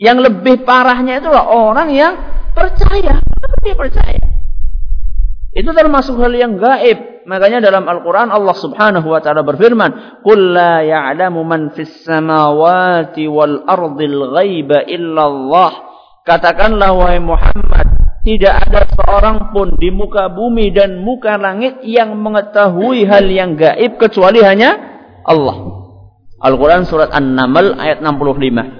Yang 0.00 0.18
lebih 0.30 0.66
parahnya 0.66 1.20
itulah 1.22 1.46
orang 1.46 1.92
yang 1.92 2.14
percaya. 2.56 3.20
Dia 3.60 3.76
percaya? 3.76 4.24
Itu 5.52 5.70
termasuk 5.76 6.16
hal 6.18 6.32
yang 6.34 6.56
gaib. 6.56 6.98
Makanya 7.28 7.60
dalam 7.60 7.84
Al-Quran 7.84 8.32
Allah 8.32 8.56
subhanahu 8.56 9.08
wa 9.12 9.20
ta'ala 9.20 9.44
berfirman. 9.44 10.22
Qul 10.24 10.56
la 10.56 10.80
ya'lamu 10.80 11.44
man 11.44 11.72
fis 11.76 12.04
samawati 12.08 13.28
wal 13.28 13.64
ardil 13.68 14.32
ghaiba 14.32 14.88
illallah. 14.88 15.70
Katakanlah 16.24 16.90
wahai 16.96 17.20
Muhammad. 17.20 17.86
Tidak 18.20 18.54
ada 18.68 18.84
seorang 18.84 19.52
pun 19.52 19.80
di 19.80 19.88
muka 19.88 20.28
bumi 20.28 20.72
dan 20.76 21.00
muka 21.00 21.40
langit 21.40 21.80
yang 21.84 22.20
mengetahui 22.20 23.08
hal 23.08 23.24
yang 23.28 23.56
gaib 23.56 23.96
kecuali 23.96 24.44
hanya 24.44 24.76
Allah. 25.24 25.56
Al-Quran 26.40 26.88
surat 26.88 27.12
An-Naml 27.12 27.76
ayat 27.76 28.00
65. 28.00 28.79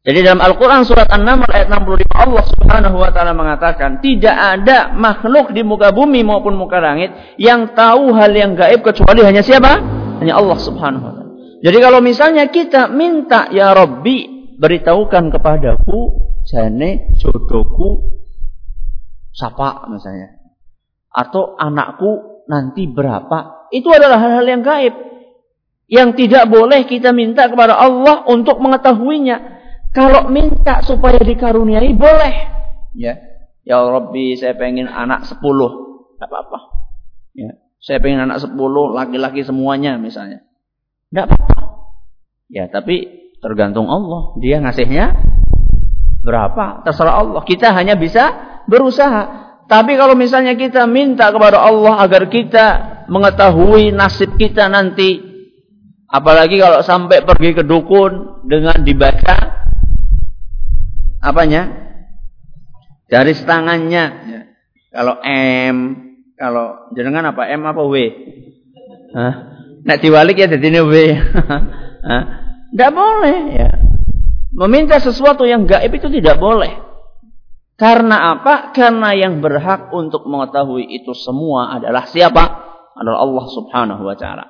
Jadi 0.00 0.24
dalam 0.24 0.40
Al-Quran 0.40 0.80
surat 0.88 1.12
An-Naml 1.12 1.44
ayat 1.52 1.68
65 1.68 2.08
Allah 2.08 2.44
subhanahu 2.48 2.96
wa 2.96 3.12
ta'ala 3.12 3.36
mengatakan 3.36 4.00
tidak 4.00 4.32
ada 4.32 4.96
makhluk 4.96 5.52
di 5.52 5.60
muka 5.60 5.92
bumi 5.92 6.24
maupun 6.24 6.56
muka 6.56 6.80
langit 6.80 7.12
yang 7.36 7.76
tahu 7.76 8.16
hal 8.16 8.32
yang 8.32 8.56
gaib 8.56 8.80
kecuali 8.80 9.20
hanya 9.20 9.44
siapa? 9.44 9.76
Hanya 10.24 10.40
Allah 10.40 10.56
subhanahu 10.56 11.04
wa 11.04 11.12
ta'ala. 11.12 11.32
Jadi 11.60 11.78
kalau 11.84 12.00
misalnya 12.00 12.48
kita 12.48 12.88
minta 12.88 13.52
ya 13.52 13.76
Rabbi 13.76 14.56
beritahukan 14.56 15.36
kepadaku 15.36 16.00
jane 16.48 17.12
jodohku 17.20 18.16
siapa 19.36 19.84
misalnya 19.92 20.40
atau 21.12 21.60
anakku 21.60 22.44
nanti 22.48 22.88
berapa 22.88 23.68
itu 23.68 23.92
adalah 23.92 24.16
hal-hal 24.16 24.48
yang 24.48 24.64
gaib 24.64 24.94
yang 25.90 26.14
tidak 26.14 26.46
boleh 26.46 26.86
kita 26.86 27.10
minta 27.10 27.50
kepada 27.50 27.74
Allah 27.74 28.22
untuk 28.30 28.62
mengetahuinya. 28.62 29.59
Kalau 29.90 30.30
minta 30.30 30.82
supaya 30.86 31.18
dikaruniai 31.18 31.90
boleh. 31.98 32.34
Ya. 32.94 33.18
Ya 33.66 33.76
Rabbi, 33.82 34.38
saya 34.38 34.54
pengen 34.54 34.86
anak 34.86 35.26
sepuluh. 35.26 36.02
Tidak 36.14 36.26
apa-apa. 36.30 36.58
Ya. 37.34 37.58
Saya 37.82 37.98
pengen 37.98 38.30
anak 38.30 38.38
sepuluh, 38.42 38.94
laki-laki 38.94 39.42
semuanya 39.42 39.98
misalnya. 39.98 40.46
Tidak 41.10 41.24
apa-apa. 41.26 41.54
Ya, 42.50 42.70
tapi 42.70 43.30
tergantung 43.42 43.90
Allah. 43.90 44.34
Dia 44.38 44.62
ngasihnya 44.62 45.16
berapa? 46.22 46.86
Terserah 46.86 47.14
Allah. 47.24 47.42
Kita 47.42 47.74
hanya 47.74 47.98
bisa 47.98 48.30
berusaha. 48.70 49.50
Tapi 49.66 49.94
kalau 49.94 50.18
misalnya 50.18 50.54
kita 50.58 50.86
minta 50.86 51.30
kepada 51.30 51.62
Allah 51.62 52.02
agar 52.02 52.26
kita 52.26 52.66
mengetahui 53.06 53.94
nasib 53.94 54.34
kita 54.34 54.66
nanti, 54.66 55.18
apalagi 56.10 56.58
kalau 56.58 56.82
sampai 56.82 57.22
pergi 57.22 57.54
ke 57.54 57.62
dukun 57.62 58.42
dengan 58.50 58.82
dibaca 58.82 59.49
apanya? 61.20 61.62
Garis 63.06 63.44
tangannya. 63.44 64.04
Ya. 64.26 64.40
Kalau 64.90 65.22
M, 65.22 65.76
kalau 66.34 66.90
jenengan 66.96 67.30
apa 67.30 67.46
M 67.52 67.62
apa 67.62 67.82
W? 67.84 67.94
Hah? 69.14 69.34
Nek 69.84 69.98
diwalik 70.02 70.40
ya 70.40 70.48
jadi 70.50 70.82
W. 70.82 70.94
Tidak 72.70 72.90
boleh 72.94 73.38
ya. 73.54 73.70
Meminta 74.50 74.98
sesuatu 74.98 75.46
yang 75.46 75.66
gaib 75.66 75.94
itu 75.94 76.10
tidak 76.10 76.38
boleh. 76.42 76.74
Karena 77.78 78.36
apa? 78.36 78.76
Karena 78.76 79.16
yang 79.16 79.40
berhak 79.40 79.88
untuk 79.94 80.28
mengetahui 80.28 80.84
itu 80.84 81.16
semua 81.16 81.80
adalah 81.80 82.04
siapa? 82.04 82.44
Adalah 82.92 83.24
Allah 83.24 83.46
Subhanahu 83.48 84.02
wa 84.04 84.16
taala. 84.18 84.44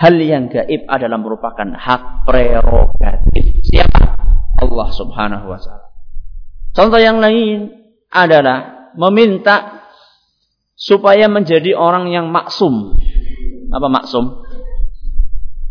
Hal 0.00 0.16
yang 0.16 0.48
gaib 0.48 0.88
adalah 0.88 1.20
merupakan 1.20 1.76
hak 1.76 2.24
prerogatif 2.24 3.60
siapa? 3.68 4.16
Allah 4.56 4.88
Subhanahu 4.96 5.46
wa 5.50 5.60
taala. 5.60 5.89
Contoh 6.70 7.00
yang 7.02 7.18
lain 7.18 7.70
adalah 8.10 8.90
meminta 8.94 9.86
supaya 10.74 11.26
menjadi 11.26 11.76
orang 11.76 12.10
yang 12.10 12.30
maksum. 12.30 12.94
Apa 13.70 13.86
maksum? 13.90 14.46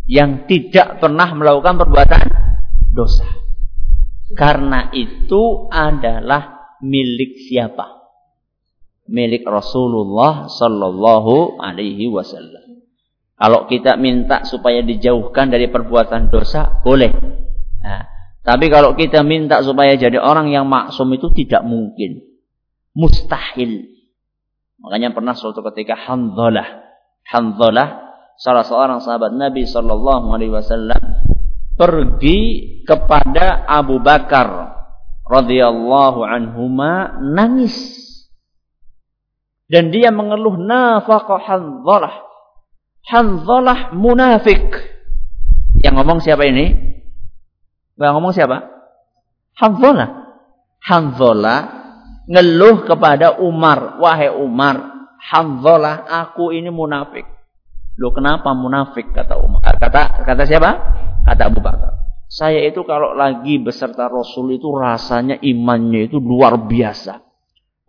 Yang 0.06 0.30
tidak 0.48 1.00
pernah 1.00 1.32
melakukan 1.32 1.80
perbuatan 1.80 2.22
dosa. 2.92 3.26
Karena 4.30 4.94
itu 4.94 5.66
adalah 5.70 6.76
milik 6.84 7.50
siapa? 7.50 7.98
Milik 9.10 9.42
Rasulullah 9.42 10.46
sallallahu 10.46 11.58
alaihi 11.58 12.06
wasallam. 12.06 12.86
Kalau 13.40 13.66
kita 13.66 13.96
minta 13.96 14.44
supaya 14.44 14.84
dijauhkan 14.84 15.50
dari 15.50 15.66
perbuatan 15.66 16.28
dosa, 16.28 16.78
boleh. 16.84 17.10
Nah, 17.80 18.19
tapi 18.50 18.66
kalau 18.66 18.98
kita 18.98 19.22
minta 19.22 19.62
supaya 19.62 19.94
jadi 19.94 20.18
orang 20.18 20.50
yang 20.50 20.66
maksum 20.66 21.06
itu 21.14 21.30
tidak 21.30 21.62
mungkin. 21.62 22.18
Mustahil. 22.98 23.86
Makanya 24.82 25.14
pernah 25.14 25.38
suatu 25.38 25.62
ketika 25.70 25.94
Hanzalah. 25.94 26.82
Hanzalah 27.30 28.10
salah 28.34 28.66
seorang 28.66 28.98
sahabat 28.98 29.38
Nabi 29.38 29.70
sallallahu 29.70 30.34
alaihi 30.34 30.50
wasallam 30.50 30.98
pergi 31.78 32.40
kepada 32.82 33.62
Abu 33.70 34.02
Bakar 34.02 34.74
radhiyallahu 35.30 36.26
anhuma 36.26 37.22
nangis 37.22 37.76
dan 39.70 39.94
dia 39.94 40.10
mengeluh 40.10 40.58
nafaqah 40.58 41.38
Hanzalah 41.38 42.26
Hanzalah 43.06 43.94
munafik 43.94 44.74
yang 45.86 45.94
ngomong 46.02 46.18
siapa 46.18 46.42
ini 46.50 46.89
yang 48.08 48.16
ngomong 48.20 48.32
siapa? 48.32 48.64
Hanzalah 49.60 50.08
Hanzalah 50.80 51.60
ngeluh 52.24 52.88
kepada 52.88 53.36
Umar. 53.42 54.00
Wahai 54.00 54.32
Umar 54.32 55.00
Hanzalah 55.20 56.08
aku 56.08 56.56
ini 56.56 56.72
munafik. 56.72 57.28
Loh 58.00 58.16
kenapa 58.16 58.56
munafik? 58.56 59.12
Kata 59.12 59.36
Umar. 59.36 59.60
Kata 59.76 60.24
kata 60.24 60.42
siapa? 60.48 60.70
Kata 61.28 61.42
Abu 61.52 61.60
Bakar. 61.60 62.00
Saya 62.30 62.64
itu 62.64 62.86
kalau 62.88 63.12
lagi 63.12 63.60
beserta 63.60 64.08
Rasul 64.08 64.56
itu 64.56 64.70
rasanya 64.72 65.36
imannya 65.44 66.08
itu 66.08 66.16
luar 66.16 66.56
biasa. 66.64 67.20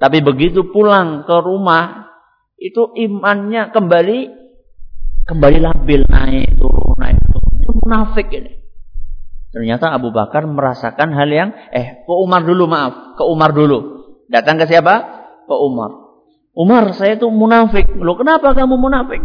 Tapi 0.01 0.17
begitu 0.25 0.73
pulang 0.73 1.29
ke 1.29 1.37
rumah, 1.45 2.09
itu 2.57 2.89
imannya 2.97 3.69
kembali 3.69 4.19
kembali 5.29 5.57
labil 5.61 6.03
naik 6.09 6.57
turun 6.57 6.97
naik 6.97 7.21
turun. 7.29 7.53
Itu 7.61 7.71
munafik 7.85 8.27
ini. 8.33 8.60
Ternyata 9.51 9.91
Abu 9.91 10.15
Bakar 10.15 10.47
merasakan 10.47 11.11
hal 11.11 11.27
yang 11.27 11.49
eh 11.75 12.07
ke 12.07 12.13
Umar 12.15 12.47
dulu 12.47 12.71
maaf, 12.71 13.19
ke 13.19 13.23
Umar 13.27 13.51
dulu. 13.51 14.07
Datang 14.31 14.55
ke 14.55 14.63
siapa? 14.63 14.95
Ke 15.43 15.55
Umar. 15.59 15.91
Umar, 16.55 16.95
saya 16.95 17.19
itu 17.19 17.27
munafik. 17.27 17.91
Loh, 17.99 18.15
kenapa 18.15 18.55
kamu 18.55 18.79
munafik? 18.79 19.19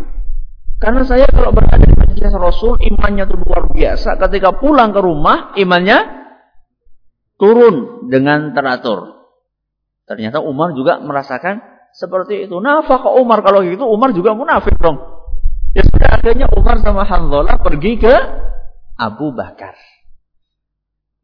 Karena 0.83 1.07
saya 1.07 1.31
kalau 1.31 1.55
berada 1.55 1.79
di 1.79 1.95
majelis 1.95 2.35
Rasul 2.35 2.79
imannya 2.83 3.27
itu 3.27 3.35
luar 3.39 3.71
biasa. 3.71 4.19
Ketika 4.19 4.59
pulang 4.59 4.91
ke 4.91 5.01
rumah 5.01 5.55
imannya 5.55 5.99
turun 7.39 8.07
dengan 8.11 8.51
teratur. 8.51 9.31
Ternyata 10.11 10.43
Umar 10.43 10.75
juga 10.75 10.99
merasakan 11.03 11.63
seperti 11.95 12.51
itu. 12.51 12.59
Nafkah 12.59 13.15
Umar 13.15 13.47
kalau 13.47 13.63
gitu 13.63 13.87
Umar 13.87 14.11
juga 14.11 14.35
munafik 14.35 14.75
dong. 14.79 14.99
Ya 15.75 15.87
sudah 15.87 16.19
akhirnya 16.19 16.47
Umar 16.51 16.83
sama 16.83 17.07
Hanzalah 17.07 17.63
pergi 17.63 17.99
ke 17.99 18.15
Abu 18.97 19.35
Bakar 19.35 19.77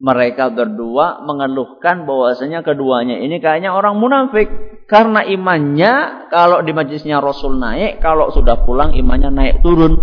mereka 0.02 0.50
berdua 0.50 1.22
mengeluhkan 1.22 2.02
bahwasanya 2.10 2.66
keduanya 2.66 3.22
ini 3.22 3.38
kayaknya 3.38 3.70
orang 3.70 4.02
munafik. 4.02 4.50
Karena 4.90 5.22
imannya 5.22 6.26
kalau 6.28 6.60
di 6.60 6.74
majlisnya 6.74 7.22
Rasul 7.22 7.56
naik 7.62 8.02
kalau 8.02 8.34
sudah 8.34 8.66
pulang 8.66 8.98
imannya 8.98 9.30
naik 9.30 9.54
turun. 9.62 10.02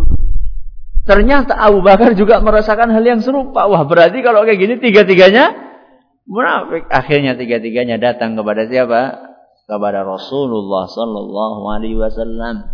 Ternyata 1.03 1.59
Abu 1.59 1.83
Bakar 1.83 2.15
juga 2.15 2.39
merasakan 2.39 2.95
hal 2.95 3.03
yang 3.03 3.19
serupa. 3.19 3.67
Wah 3.67 3.83
berarti 3.83 4.23
kalau 4.23 4.47
kayak 4.47 4.57
gini 4.63 4.75
tiga-tiganya 4.79 5.51
munafik. 6.23 6.87
Akhirnya 6.87 7.35
tiga-tiganya 7.35 7.99
datang 7.99 8.39
kepada 8.39 8.71
siapa? 8.71 9.19
Kepada 9.67 10.07
Rasulullah 10.07 10.87
sallallahu 10.87 11.61
alaihi 11.75 11.99
wasallam. 11.99 12.71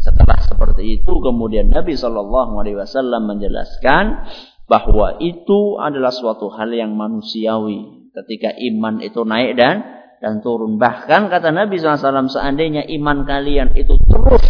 Setelah 0.00 0.40
seperti 0.48 0.96
itu 0.96 1.12
kemudian 1.20 1.68
Nabi 1.68 1.92
sallallahu 1.92 2.56
alaihi 2.56 2.80
wasallam 2.80 3.28
menjelaskan 3.28 4.24
bahwa 4.66 5.22
itu 5.22 5.78
adalah 5.78 6.10
suatu 6.10 6.50
hal 6.50 6.74
yang 6.74 6.94
manusiawi 6.98 8.10
ketika 8.10 8.50
iman 8.50 8.98
itu 8.98 9.22
naik 9.22 9.54
dan 9.54 9.76
dan 10.18 10.42
turun. 10.42 10.80
Bahkan 10.80 11.28
kata 11.30 11.54
Nabi 11.54 11.78
SAW, 11.78 12.32
seandainya 12.32 12.82
iman 12.98 13.22
kalian 13.22 13.76
itu 13.78 13.94
terus 14.10 14.44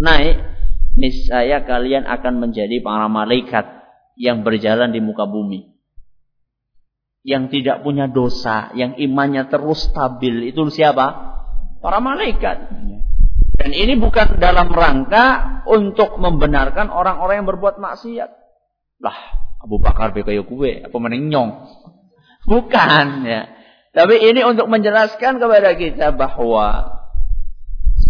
naik, 0.00 0.40
niscaya 0.96 1.62
kalian 1.66 2.08
akan 2.08 2.40
menjadi 2.40 2.80
para 2.80 3.06
malaikat 3.10 3.66
yang 4.16 4.46
berjalan 4.46 4.94
di 4.94 5.00
muka 5.02 5.26
bumi. 5.28 5.76
Yang 7.20 7.60
tidak 7.60 7.84
punya 7.84 8.08
dosa, 8.08 8.72
yang 8.72 8.96
imannya 8.96 9.52
terus 9.52 9.92
stabil, 9.92 10.48
itu 10.48 10.64
siapa? 10.72 11.36
Para 11.84 12.00
malaikat. 12.00 12.72
Dan 13.60 13.76
ini 13.76 13.92
bukan 14.00 14.40
dalam 14.40 14.72
rangka 14.72 15.60
untuk 15.68 16.16
membenarkan 16.16 16.88
orang-orang 16.88 17.44
yang 17.44 17.48
berbuat 17.52 17.76
maksiat. 17.76 18.30
Lah, 19.04 19.18
Abu 19.60 19.76
Bakar 19.76 20.16
be 20.16 20.24
kaya 20.24 20.40
kue, 20.40 20.80
apa 20.80 20.96
mending 20.96 21.28
nyong. 21.28 21.68
Bukan 22.48 23.28
ya. 23.28 23.52
Tapi 23.92 24.16
ini 24.22 24.40
untuk 24.46 24.70
menjelaskan 24.72 25.36
kepada 25.36 25.76
kita 25.76 26.16
bahwa 26.16 26.96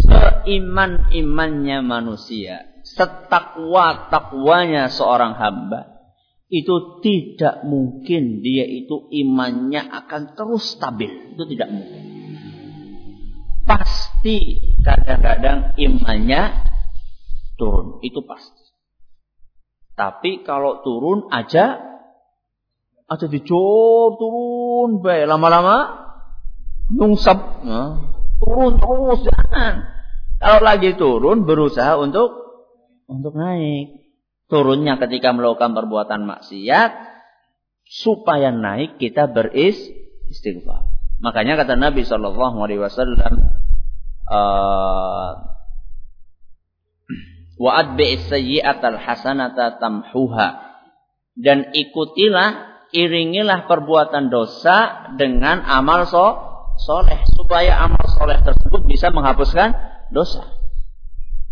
seiman-imannya 0.07 1.83
manusia, 1.83 2.71
setakwa-takwanya 2.87 4.87
seorang 4.93 5.35
hamba, 5.35 5.91
itu 6.51 7.01
tidak 7.01 7.63
mungkin 7.63 8.43
dia 8.43 8.67
itu 8.67 9.07
imannya 9.11 9.87
akan 9.87 10.35
terus 10.35 10.75
stabil. 10.75 11.39
Itu 11.39 11.47
tidak 11.47 11.71
mungkin. 11.71 12.03
Pasti 13.63 14.59
kadang-kadang 14.83 15.79
imannya 15.79 16.67
turun. 17.55 18.03
Itu 18.03 18.27
pasti. 18.27 18.60
Tapi 20.01 20.41
kalau 20.49 20.81
turun 20.81 21.29
aja 21.29 21.77
aja 23.05 23.27
dicor 23.29 24.17
turun 24.17 25.05
baik 25.05 25.29
lama-lama 25.29 26.09
nungsep 26.89 27.37
nah, 27.69 28.01
turun 28.41 28.81
terus 28.81 29.21
jangan. 29.29 29.75
Kalau 30.41 30.61
lagi 30.65 30.97
turun 30.97 31.45
berusaha 31.45 32.01
untuk 32.01 32.33
untuk 33.13 33.37
naik. 33.37 34.01
Turunnya 34.49 34.97
ketika 34.97 35.37
melakukan 35.37 35.77
perbuatan 35.77 36.25
maksiat 36.25 36.91
supaya 37.85 38.49
naik 38.49 38.97
kita 38.97 39.29
beris 39.29 39.77
istighfar. 40.33 40.89
Makanya 41.21 41.61
kata 41.61 41.77
Nabi 41.77 42.09
Shallallahu 42.09 42.57
Alaihi 42.65 42.81
Wasallam, 42.81 43.53
uh, 44.33 45.31
wa 47.61 47.71
adbi'is 47.77 48.25
sayyi'atal 48.33 48.97
hasanata 48.97 49.77
tamhuha 49.77 50.81
dan 51.37 51.69
ikutilah 51.77 52.81
iringilah 52.91 53.69
perbuatan 53.69 54.33
dosa 54.33 55.13
dengan 55.21 55.61
amal 55.69 56.09
so 56.09 56.51
soleh 56.81 57.21
supaya 57.37 57.85
amal 57.85 58.01
soleh 58.17 58.41
tersebut 58.41 58.89
bisa 58.89 59.13
menghapuskan 59.13 59.77
dosa. 60.09 60.43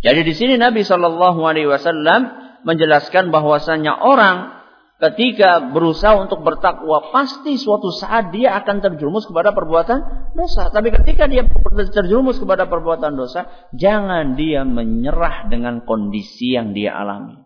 Jadi 0.01 0.25
di 0.25 0.33
sini 0.33 0.55
Nabi 0.57 0.87
Shallallahu 0.87 1.45
Alaihi 1.45 1.69
Wasallam 1.69 2.33
menjelaskan 2.65 3.29
bahwasanya 3.29 3.99
orang 4.03 4.58
ketika 4.99 5.71
berusaha 5.71 6.19
untuk 6.19 6.43
bertakwa, 6.43 7.15
pasti 7.15 7.55
suatu 7.55 7.95
saat 7.95 8.35
dia 8.35 8.59
akan 8.59 8.83
terjerumus 8.83 9.31
kepada 9.31 9.55
perbuatan 9.55 10.31
dosa. 10.35 10.75
Tapi 10.75 10.91
ketika 10.91 11.31
dia 11.31 11.47
terjerumus 11.95 12.43
kepada 12.43 12.67
perbuatan 12.67 13.15
dosa, 13.15 13.47
jangan 13.71 14.35
dia 14.35 14.67
menyerah 14.67 15.47
dengan 15.47 15.87
kondisi 15.87 16.59
yang 16.59 16.75
dia 16.75 16.99
alami. 16.99 17.39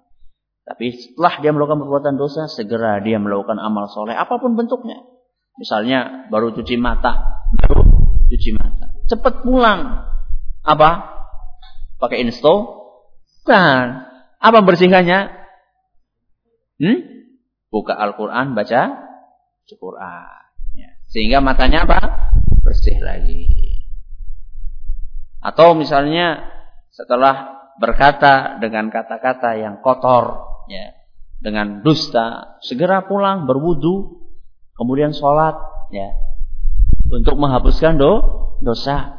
Tapi 0.65 0.97
setelah 0.97 1.45
dia 1.45 1.51
melakukan 1.53 1.85
perbuatan 1.85 2.15
dosa, 2.17 2.49
segera 2.49 3.05
dia 3.05 3.21
melakukan 3.21 3.61
amal 3.61 3.93
soleh, 3.93 4.17
apa 4.17 4.41
pun 4.41 4.57
bentuknya. 4.57 5.05
Misalnya 5.61 6.33
baru 6.33 6.57
cuci 6.57 6.81
mata, 6.81 7.45
baru 7.61 7.85
cuci 8.33 8.51
mata. 8.57 8.97
Cepat 9.13 9.45
pulang. 9.45 10.09
Apa? 10.65 10.91
Pakai 12.01 12.25
insto? 12.25 12.81
Kan. 13.45 14.09
Apa 14.41 14.65
bersihkannya? 14.65 15.21
Hmm? 16.81 17.12
Buka 17.73 17.97
Al-Quran, 17.97 18.53
baca 18.53 18.83
Al-Quran. 19.65 20.45
Ya. 20.77 20.91
Sehingga 21.09 21.41
matanya 21.41 21.89
apa? 21.89 22.01
Bersih 22.61 23.01
lagi. 23.01 23.49
Atau 25.41 25.73
misalnya 25.75 26.53
setelah 26.93 27.65
berkata 27.81 28.61
dengan 28.61 28.93
kata-kata 28.93 29.57
yang 29.57 29.81
kotor, 29.81 30.45
ya, 30.69 30.93
dengan 31.43 31.81
dusta, 31.83 32.61
segera 32.63 33.09
pulang 33.09 33.49
berwudu, 33.49 34.23
kemudian 34.77 35.11
sholat, 35.17 35.57
ya, 35.91 36.13
untuk 37.11 37.41
menghapuskan 37.41 37.99
do, 37.99 38.13
dosa. 38.63 39.19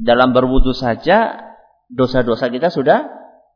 Dalam 0.00 0.32
berwudu 0.32 0.72
saja 0.72 1.48
dosa-dosa 1.88 2.48
kita 2.48 2.68
sudah 2.68 3.08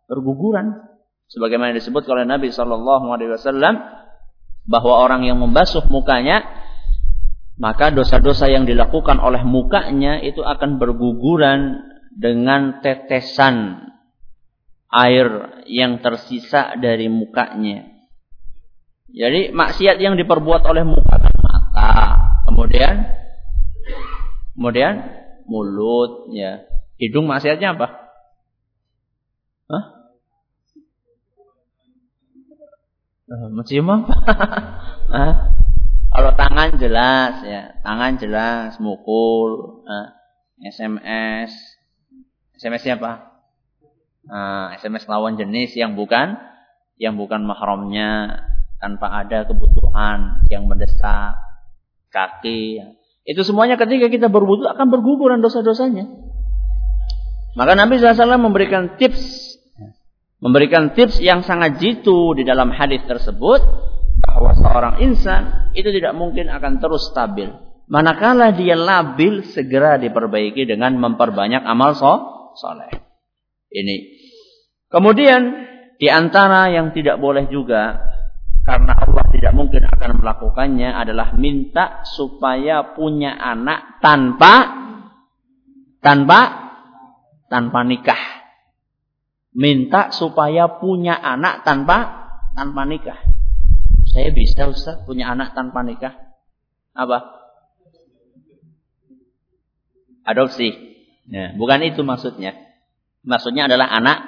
berguguran. 0.09 0.94
Sebagaimana 1.33 1.77
disebut 1.77 2.05
oleh 2.11 2.29
Nabi 2.29 2.53
Shallallahu 2.53 3.07
Alaihi 3.11 3.33
Wasallam 3.33 3.75
bahwa 4.65 4.95
orang 5.01 5.25
yang 5.29 5.41
membasuh 5.41 5.85
mukanya 5.93 6.45
maka 7.55 7.95
dosa-dosa 7.95 8.51
yang 8.51 8.67
dilakukan 8.67 9.23
oleh 9.23 9.47
mukanya 9.47 10.19
itu 10.19 10.43
akan 10.43 10.83
berguguran 10.83 11.87
dengan 12.15 12.83
tetesan 12.83 13.87
air 14.91 15.27
yang 15.67 15.99
tersisa 16.03 16.75
dari 16.79 17.07
mukanya. 17.11 17.91
Jadi 19.15 19.55
maksiat 19.55 20.03
yang 20.03 20.19
diperbuat 20.19 20.67
oleh 20.67 20.83
muka 20.83 21.19
mata, 21.39 21.91
kemudian 22.51 23.07
kemudian 24.59 24.95
mulut, 25.47 26.35
ya. 26.35 26.67
Hidung 26.99 27.27
maksiatnya 27.27 27.79
apa? 27.79 27.87
Hah? 29.71 29.75
Uh, 29.75 29.85
mencium 33.29 33.89
apa? 33.89 34.15
Kalau 36.15 36.31
tangan 36.39 36.79
jelas 36.79 37.43
ya, 37.43 37.75
tangan 37.83 38.15
jelas, 38.23 38.79
mukul, 38.79 39.83
uh, 39.83 40.09
SMS, 40.63 41.51
SMS 42.55 42.83
siapa? 42.87 43.35
Uh, 44.25 44.73
SMS 44.79 45.11
lawan 45.11 45.37
jenis 45.37 45.75
yang 45.77 45.99
bukan 45.99 46.39
yang 46.97 47.19
bukan 47.19 47.43
mahramnya 47.43 48.41
tanpa 48.79 49.11
ada 49.11 49.43
kebutuhan 49.43 50.47
yang 50.49 50.71
mendesak 50.71 51.35
kaki. 52.15 52.79
Itu 53.27 53.43
semuanya 53.43 53.75
ketika 53.75 54.07
kita 54.07 54.31
berwudu 54.31 54.71
akan 54.71 54.87
berguguran 54.95 55.43
dosa-dosanya. 55.43 56.07
Maka 57.59 57.73
Nabi 57.75 57.99
SAW 57.99 58.39
memberikan 58.39 58.95
tips 58.99 59.44
memberikan 60.45 60.93
tips 60.93 61.25
yang 61.25 61.41
sangat 61.41 61.81
jitu 61.81 62.37
di 62.37 62.45
dalam 62.45 62.69
hadis 62.69 63.01
tersebut 63.09 63.65
bahwa 64.21 64.53
seorang 64.53 64.95
insan 65.01 65.73
itu 65.73 65.89
tidak 65.89 66.13
mungkin 66.13 66.53
akan 66.53 66.85
terus 66.85 67.09
stabil. 67.09 67.49
Manakala 67.89 68.53
dia 68.53 68.77
labil 68.77 69.45
segera 69.49 69.97
diperbaiki 69.97 70.69
dengan 70.69 71.01
memperbanyak 71.01 71.65
amal 71.65 71.97
so 71.97 72.13
soleh. 72.61 72.93
Ini. 73.73 73.97
Kemudian 74.93 75.43
di 75.97 76.13
antara 76.13 76.69
yang 76.69 76.93
tidak 76.93 77.17
boleh 77.17 77.49
juga 77.49 78.05
karena 78.65 78.97
Allah 78.97 79.25
tidak 79.33 79.53
mungkin 79.53 79.85
akan 79.85 80.11
melakukannya 80.21 80.93
adalah 80.93 81.37
minta 81.37 82.05
supaya 82.05 82.97
punya 82.97 83.37
anak 83.37 84.01
tanpa 84.01 84.55
tanpa 86.01 86.41
tanpa 87.53 87.81
nikah. 87.85 88.34
Minta 89.55 90.11
supaya 90.11 90.67
punya 90.83 91.15
anak 91.15 91.63
tanpa 91.63 92.27
tanpa 92.59 92.83
nikah. 92.87 93.19
Saya 94.11 94.35
bisa 94.35 94.67
Ustaz 94.67 95.03
punya 95.07 95.31
anak 95.31 95.55
tanpa 95.55 95.87
nikah. 95.87 96.15
Apa? 96.95 97.23
Adopsi. 100.27 100.75
Ya, 101.31 101.55
bukan 101.55 101.81
itu 101.87 102.03
maksudnya. 102.03 102.55
Maksudnya 103.25 103.71
adalah 103.71 103.89
anak 103.95 104.19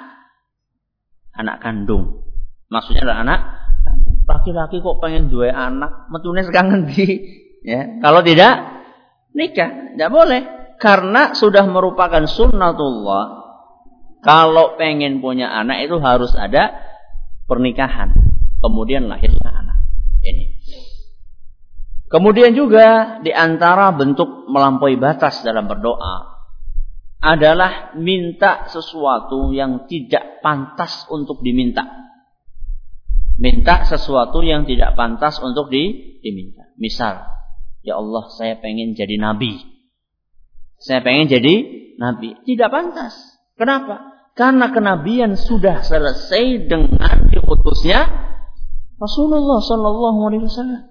anak 1.35 1.59
kandung. 1.59 2.23
Maksudnya 2.71 3.03
adalah 3.05 3.19
anak 3.23 3.39
laki-laki 4.27 4.83
kok 4.83 4.99
pengen 4.99 5.31
dua 5.31 5.55
anak, 5.55 6.11
metune 6.11 6.43
sekarang 6.43 6.83
di 6.91 7.03
ya. 7.63 8.03
Kalau 8.03 8.19
tidak 8.21 8.53
nikah, 9.31 9.95
tidak 9.95 10.11
boleh 10.11 10.41
karena 10.77 11.31
sudah 11.31 11.63
merupakan 11.63 12.27
sunnatullah. 12.27 13.46
Kalau 14.27 14.75
pengen 14.75 15.23
punya 15.23 15.47
anak 15.47 15.87
itu 15.87 16.03
harus 16.03 16.35
ada 16.35 16.75
pernikahan, 17.47 18.11
kemudian 18.59 19.07
lahirlah 19.07 19.63
anak. 19.63 19.87
Ini. 20.19 20.45
Kemudian 22.11 22.51
juga 22.51 23.19
di 23.23 23.31
antara 23.31 23.95
bentuk 23.95 24.51
melampaui 24.51 24.99
batas 24.99 25.43
dalam 25.47 25.71
berdoa 25.71 26.43
adalah 27.23 27.95
minta 27.95 28.67
sesuatu 28.67 29.55
yang 29.55 29.87
tidak 29.87 30.43
pantas 30.43 31.07
untuk 31.07 31.39
diminta 31.39 32.07
minta 33.37 33.85
sesuatu 33.85 34.41
yang 34.41 34.65
tidak 34.65 34.97
pantas 34.97 35.37
untuk 35.39 35.69
di, 35.69 36.17
diminta. 36.25 36.73
Misal, 36.75 37.21
ya 37.85 37.97
Allah 38.01 38.25
saya 38.33 38.57
pengen 38.57 38.97
jadi 38.97 39.15
nabi. 39.21 39.61
Saya 40.81 41.05
pengen 41.05 41.29
jadi 41.29 41.55
nabi. 42.01 42.37
Tidak 42.45 42.69
pantas. 42.69 43.13
Kenapa? 43.57 44.16
Karena 44.37 44.69
kenabian 44.69 45.33
sudah 45.33 45.81
selesai 45.81 46.69
dengan 46.69 47.25
diutusnya 47.25 48.05
Rasulullah 49.01 49.65
Sallallahu 49.65 50.19
Alaihi 50.29 50.45
Wasallam. 50.45 50.81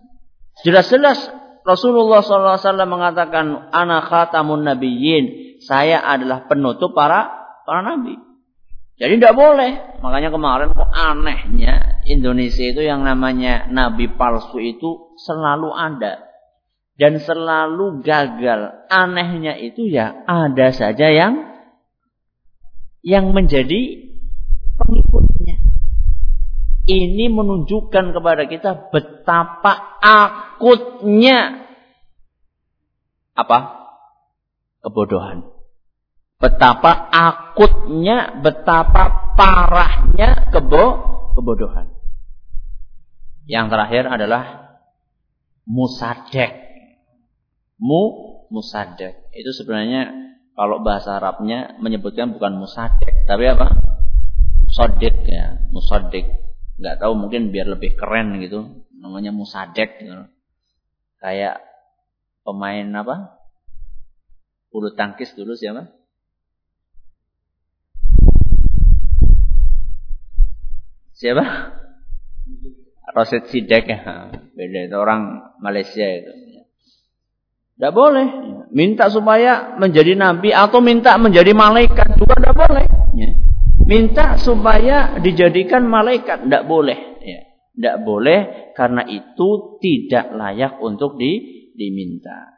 Jelas-jelas 0.67 1.31
Rasulullah 1.63 2.27
Sallallahu 2.27 2.59
Alaihi 2.59 2.67
Wasallam 2.67 2.91
mengatakan, 2.91 3.47
anak 3.71 4.11
khatamun 4.11 4.67
nabiyyin. 4.67 5.59
Saya 5.63 6.03
adalah 6.03 6.51
penutup 6.51 6.91
para 6.91 7.33
para 7.63 7.87
nabi. 7.87 8.19
Jadi 8.99 9.21
tidak 9.23 9.39
boleh. 9.39 10.03
Makanya 10.03 10.35
kemarin 10.35 10.75
kok 10.75 10.91
anehnya 10.91 12.03
Indonesia 12.05 12.65
itu 12.67 12.83
yang 12.83 13.07
namanya 13.07 13.71
nabi 13.71 14.11
palsu 14.11 14.59
itu 14.59 15.17
selalu 15.23 15.71
ada. 15.71 16.27
Dan 16.99 17.23
selalu 17.23 18.03
gagal. 18.03 18.91
Anehnya 18.91 19.55
itu 19.55 19.87
ya 19.87 20.25
ada 20.27 20.73
saja 20.75 21.09
yang 21.13 21.56
yang 23.07 23.31
menjadi 23.31 24.11
pengikutnya. 24.75 25.63
Ini 26.87 27.31
menunjukkan 27.31 28.11
kepada 28.11 28.51
kita 28.51 28.91
betapa 28.91 30.03
akutnya 30.03 31.71
apa? 33.39 33.59
Kebodohan. 34.83 35.47
Betapa 36.43 37.07
akutnya, 37.15 38.43
betapa 38.43 39.35
parahnya 39.39 40.51
kebo 40.51 40.85
kebodohan. 41.39 41.95
Yang 43.47 43.67
terakhir 43.71 44.05
adalah 44.11 44.45
musadek. 45.63 46.55
Mu 47.79 48.03
musadek. 48.51 49.31
Itu 49.31 49.55
sebenarnya 49.55 50.26
kalau 50.57 50.81
bahasa 50.81 51.21
Arabnya 51.21 51.77
menyebutkan 51.85 52.33
bukan 52.33 52.57
musadek, 52.57 53.29
tapi 53.29 53.45
apa? 53.45 53.77
Musadek 54.65 55.15
ya, 55.29 55.61
musadek. 55.69 56.25
Nggak 56.81 56.97
tahu 56.97 57.13
mungkin 57.13 57.53
biar 57.53 57.69
lebih 57.69 57.93
keren 57.93 58.41
gitu, 58.41 58.89
namanya 58.97 59.37
musadek 59.37 60.01
gitu. 60.01 60.25
Kayak 61.21 61.61
pemain 62.41 62.89
apa? 62.97 63.37
Bulu 64.73 64.97
tangkis 64.97 65.37
dulu 65.37 65.53
siapa? 65.53 65.93
Siapa? 71.17 71.45
Rosid 73.17 73.49
Sidek 73.49 73.89
ya. 73.89 74.29
Beda 74.53 74.81
itu 74.85 74.97
orang 74.97 75.53
Malaysia 75.65 76.05
itu. 76.05 76.46
Tidak 77.77 77.93
boleh. 77.93 78.27
Minta 78.73 79.13
supaya 79.13 79.77
menjadi 79.77 80.17
nabi 80.17 80.49
atau 80.51 80.81
minta 80.81 81.21
menjadi 81.21 81.53
malaikat 81.53 82.17
juga 82.17 82.35
tidak 82.41 82.57
boleh. 82.57 82.85
Minta 83.87 84.35
supaya 84.35 85.15
dijadikan 85.23 85.87
malaikat 85.87 86.49
tidak 86.49 86.67
boleh. 86.67 87.23
Ya. 87.23 87.41
Tidak 87.77 87.97
boleh 88.03 88.73
karena 88.73 89.05
itu 89.07 89.79
tidak 89.79 90.33
layak 90.33 90.81
untuk 90.83 91.15
di, 91.21 91.71
diminta. 91.77 92.57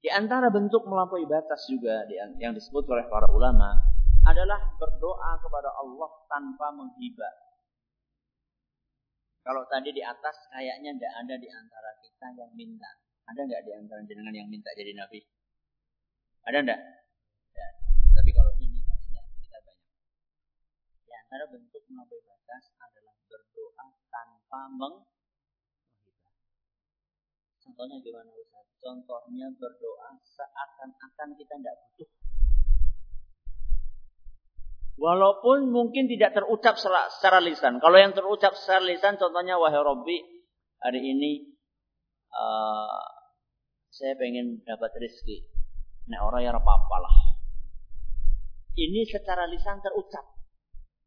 Di 0.00 0.08
antara 0.08 0.48
bentuk 0.54 0.86
melampaui 0.86 1.26
batas 1.26 1.66
juga 1.66 2.06
yang 2.38 2.54
disebut 2.54 2.86
oleh 2.86 3.10
para 3.10 3.26
ulama 3.28 3.74
adalah 4.24 4.78
berdoa 4.78 5.36
kepada 5.42 5.70
Allah 5.82 6.10
tanpa 6.30 6.70
menghibah. 6.72 7.34
Kalau 9.42 9.66
tadi 9.66 9.90
di 9.90 10.02
atas 10.02 10.46
kayaknya 10.54 10.94
tidak 10.94 11.14
ada 11.26 11.34
di 11.38 11.48
antara 11.50 11.90
kita 12.02 12.26
yang 12.38 12.50
minta. 12.54 13.05
Ada 13.26 13.40
nggak 13.42 13.62
di 13.66 13.72
antara 13.74 14.00
jenengan 14.06 14.30
yang 14.30 14.46
minta 14.46 14.70
jadi 14.78 14.94
nabi? 14.94 15.18
Ada 16.46 16.62
nggak? 16.62 16.80
Ya. 17.58 17.68
Tapi 18.14 18.30
kalau 18.30 18.54
ini 18.62 18.78
kayaknya 18.86 19.22
kita 19.42 19.58
banyak. 19.66 19.90
Di 21.02 21.12
antara 21.26 21.44
bentuk 21.50 21.82
melampaui 21.90 22.22
batas 22.22 22.70
adalah 22.78 23.14
berdoa 23.26 23.86
tanpa 24.14 24.60
menghibah. 24.78 26.34
Contohnya 27.66 27.98
gimana 27.98 28.30
Ustaz? 28.30 28.66
Contohnya 28.78 29.50
berdoa 29.58 30.10
seakan-akan 30.22 31.28
kita 31.34 31.54
tidak 31.58 31.76
butuh. 31.82 32.10
Walaupun 34.96 35.74
mungkin 35.74 36.06
tidak 36.06 36.30
terucap 36.38 36.78
secara 36.78 37.42
lisan. 37.42 37.82
Kalau 37.82 37.98
yang 37.98 38.14
terucap 38.14 38.54
secara 38.54 38.86
lisan, 38.86 39.18
contohnya 39.18 39.58
wahai 39.58 39.82
Robbi, 39.82 40.22
hari 40.80 41.04
ini 41.04 41.52
uh, 42.32 43.15
saya 43.96 44.12
pengen 44.20 44.60
dapat 44.68 44.92
rezeki. 45.00 45.48
Nah 46.12 46.20
orang 46.28 46.44
yang 46.44 46.54
apa-apa 46.60 46.96
lah. 47.00 47.16
Ini 48.76 49.08
secara 49.08 49.48
lisan 49.48 49.80
terucap. 49.80 50.36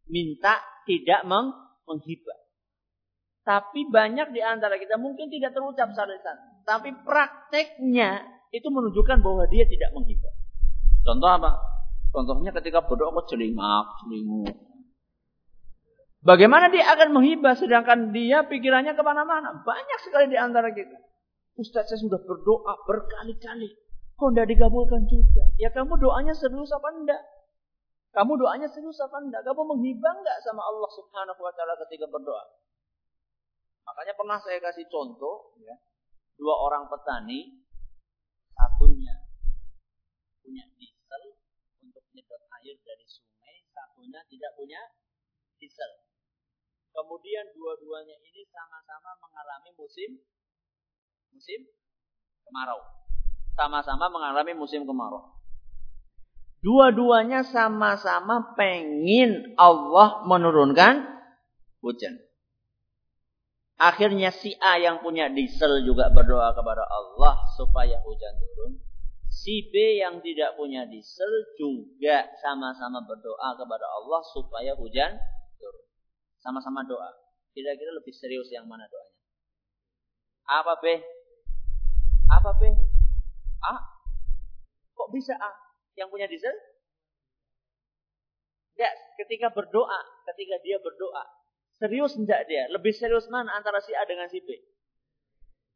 Minta 0.10 0.58
tidak 0.90 1.22
meng 1.30 1.54
menghibah. 1.86 2.40
Tapi 3.46 3.86
banyak 3.94 4.34
di 4.34 4.42
antara 4.42 4.82
kita 4.82 4.98
mungkin 4.98 5.30
tidak 5.30 5.54
terucap 5.54 5.94
secara 5.94 6.18
lisan. 6.18 6.38
Tapi 6.66 6.90
prakteknya 7.06 8.26
itu 8.50 8.66
menunjukkan 8.74 9.22
bahwa 9.22 9.46
dia 9.46 9.70
tidak 9.70 9.94
menghibah. 9.94 10.34
Contoh 11.06 11.30
apa? 11.30 11.52
Contohnya 12.10 12.50
ketika 12.58 12.82
berdoa 12.82 13.14
kok 13.22 13.30
celingak, 13.30 13.86
celinguk. 14.02 14.58
Bagaimana 16.26 16.74
dia 16.74 16.90
akan 16.90 17.14
menghibah 17.14 17.54
sedangkan 17.54 18.10
dia 18.10 18.50
pikirannya 18.50 18.98
ke 18.98 19.04
mana-mana? 19.06 19.62
Banyak 19.62 20.00
sekali 20.02 20.34
di 20.34 20.38
antara 20.42 20.74
kita. 20.74 21.09
Ustaz 21.60 21.92
saya 21.92 22.00
sudah 22.00 22.24
berdoa 22.24 22.74
berkali-kali. 22.88 23.76
Kok 24.16 24.32
tidak 24.32 24.48
dikabulkan 24.48 25.04
juga? 25.12 25.44
Ya 25.60 25.68
kamu 25.76 26.00
doanya 26.00 26.32
serius 26.32 26.72
apa 26.72 26.88
enggak? 26.96 27.20
Kamu 28.16 28.40
doanya 28.40 28.68
serius 28.72 28.96
apa 29.04 29.20
enggak? 29.20 29.44
Kamu 29.44 29.76
menghibah 29.76 30.16
enggak 30.16 30.40
sama 30.48 30.64
Allah 30.64 30.88
subhanahu 30.96 31.40
wa 31.44 31.52
ta'ala 31.52 31.76
ketika 31.84 32.08
berdoa? 32.08 32.44
Makanya 33.84 34.14
pernah 34.16 34.40
saya 34.40 34.60
kasih 34.64 34.88
contoh, 34.88 35.52
ya, 35.60 35.76
dua 36.40 36.56
orang 36.56 36.88
petani, 36.88 37.60
satunya 38.56 39.16
punya 40.40 40.64
diesel 40.80 41.24
untuk 41.84 42.04
menyedot 42.12 42.44
air 42.60 42.76
dari 42.80 43.06
sungai, 43.08 43.68
satunya 43.76 44.24
tidak 44.32 44.52
punya 44.56 44.82
diesel. 45.60 45.92
Kemudian 46.96 47.52
dua-duanya 47.52 48.16
ini 48.24 48.48
sama-sama 48.48 49.16
mengalami 49.20 49.72
musim 49.76 50.24
musim 51.34 51.66
kemarau. 52.46 52.80
Sama-sama 53.56 54.10
mengalami 54.10 54.54
musim 54.56 54.88
kemarau. 54.88 55.40
Dua-duanya 56.60 57.48
sama-sama 57.48 58.56
pengen 58.60 59.56
Allah 59.56 60.28
menurunkan 60.28 61.08
hujan. 61.80 62.20
Akhirnya 63.80 64.36
si 64.36 64.60
A 64.60 64.76
yang 64.76 65.00
punya 65.00 65.32
diesel 65.32 65.88
juga 65.88 66.12
berdoa 66.12 66.52
kepada 66.52 66.84
Allah 66.84 67.40
supaya 67.56 67.96
hujan 68.04 68.34
turun. 68.36 68.76
Si 69.32 69.72
B 69.72 70.04
yang 70.04 70.20
tidak 70.20 70.60
punya 70.60 70.84
diesel 70.84 71.32
juga 71.56 72.28
sama-sama 72.44 73.08
berdoa 73.08 73.56
kepada 73.56 73.88
Allah 73.88 74.20
supaya 74.36 74.76
hujan 74.76 75.16
turun. 75.56 75.86
Sama-sama 76.44 76.84
doa. 76.84 77.08
Kira-kira 77.56 77.96
lebih 77.96 78.12
serius 78.12 78.52
yang 78.52 78.68
mana 78.68 78.84
doanya? 78.92 79.16
Apa 80.60 80.76
B? 80.84 81.00
Apa 82.40 82.52
B? 82.56 82.72
A? 83.68 83.76
Kok 84.96 85.10
bisa 85.12 85.36
A 85.36 85.52
yang 86.00 86.08
punya 86.08 86.26
diesel? 86.32 86.56
Ya, 88.80 88.88
ketika 89.20 89.52
berdoa, 89.52 90.00
ketika 90.32 90.56
dia 90.64 90.80
berdoa, 90.80 91.28
Serius 91.80 92.20
enggak 92.20 92.44
dia? 92.52 92.68
Lebih 92.76 92.92
serius 92.92 93.32
mana 93.32 93.56
antara 93.56 93.80
si 93.80 93.96
A 93.96 94.04
dengan 94.04 94.28
si 94.28 94.44
B? 94.44 94.52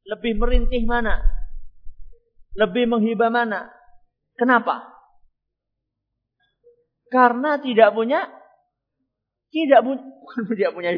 Lebih 0.04 0.36
merintih 0.36 0.84
mana? 0.84 1.24
Lebih 2.60 2.92
menghibah 2.92 3.32
mana? 3.32 3.72
Kenapa? 4.36 4.84
Karena 7.08 7.56
tidak 7.56 7.96
punya 7.96 8.28
tidak 9.48 9.80
punya 9.80 10.04
tidak 10.60 10.72
punya 10.76 10.92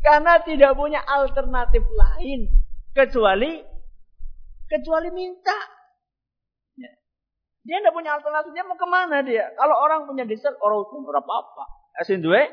Karena 0.00 0.32
tidak 0.40 0.72
punya 0.72 1.00
alternatif 1.04 1.84
lain 1.92 2.61
kecuali 2.92 3.60
kecuali 4.68 5.08
minta. 5.12 5.58
Ya. 6.76 6.90
Dia 7.68 7.76
tidak 7.84 7.92
punya 7.92 8.16
alternatifnya 8.16 8.64
mau 8.64 8.76
ke 8.80 8.88
mana 8.88 9.20
dia? 9.20 9.52
Kalau 9.56 9.76
orang 9.76 10.08
punya 10.08 10.24
diesel, 10.24 10.56
orang 10.60 10.88
pun 10.88 11.04
berapa 11.04 11.28
apa. 11.28 11.64
Asin 12.00 12.24
duwe 12.24 12.48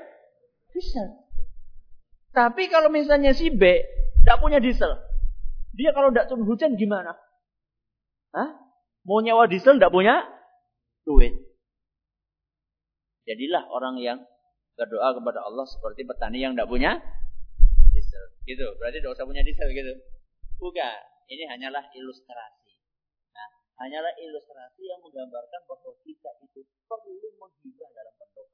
diesel. 0.76 1.16
Tapi 2.36 2.68
kalau 2.68 2.92
misalnya 2.92 3.32
si 3.32 3.50
B 3.50 3.64
tidak 4.22 4.38
punya 4.44 4.60
diesel, 4.60 5.00
dia 5.74 5.96
kalau 5.96 6.12
tidak 6.12 6.28
turun 6.28 6.44
hujan 6.44 6.76
gimana? 6.76 7.16
Hah? 8.36 8.50
Mau 9.08 9.24
nyawa 9.24 9.48
diesel 9.48 9.80
tidak 9.80 9.96
punya 9.96 10.28
duit. 11.08 11.34
Jadilah 13.26 13.66
orang 13.72 13.98
yang 14.02 14.20
berdoa 14.76 15.16
kepada 15.18 15.40
Allah 15.44 15.66
seperti 15.66 16.06
petani 16.06 16.44
yang 16.44 16.54
tidak 16.54 16.70
punya 16.70 16.92
diesel. 17.96 18.24
Gitu. 18.46 18.66
Berarti 18.78 19.02
tidak 19.02 19.16
usah 19.18 19.26
punya 19.26 19.42
diesel 19.42 19.70
gitu. 19.72 19.94
Bukan. 20.60 21.00
Ini 21.30 21.44
hanyalah 21.46 21.88
ilustrasi. 21.94 22.74
Nah, 23.32 23.50
hanyalah 23.86 24.12
ilustrasi 24.18 24.82
yang 24.82 25.00
menggambarkan 25.00 25.62
bahwa 25.70 25.94
kita 26.04 26.32
itu 26.42 26.66
perlu 26.90 27.30
menghibah 27.38 27.90
dalam 27.94 28.14
berdoa. 28.18 28.50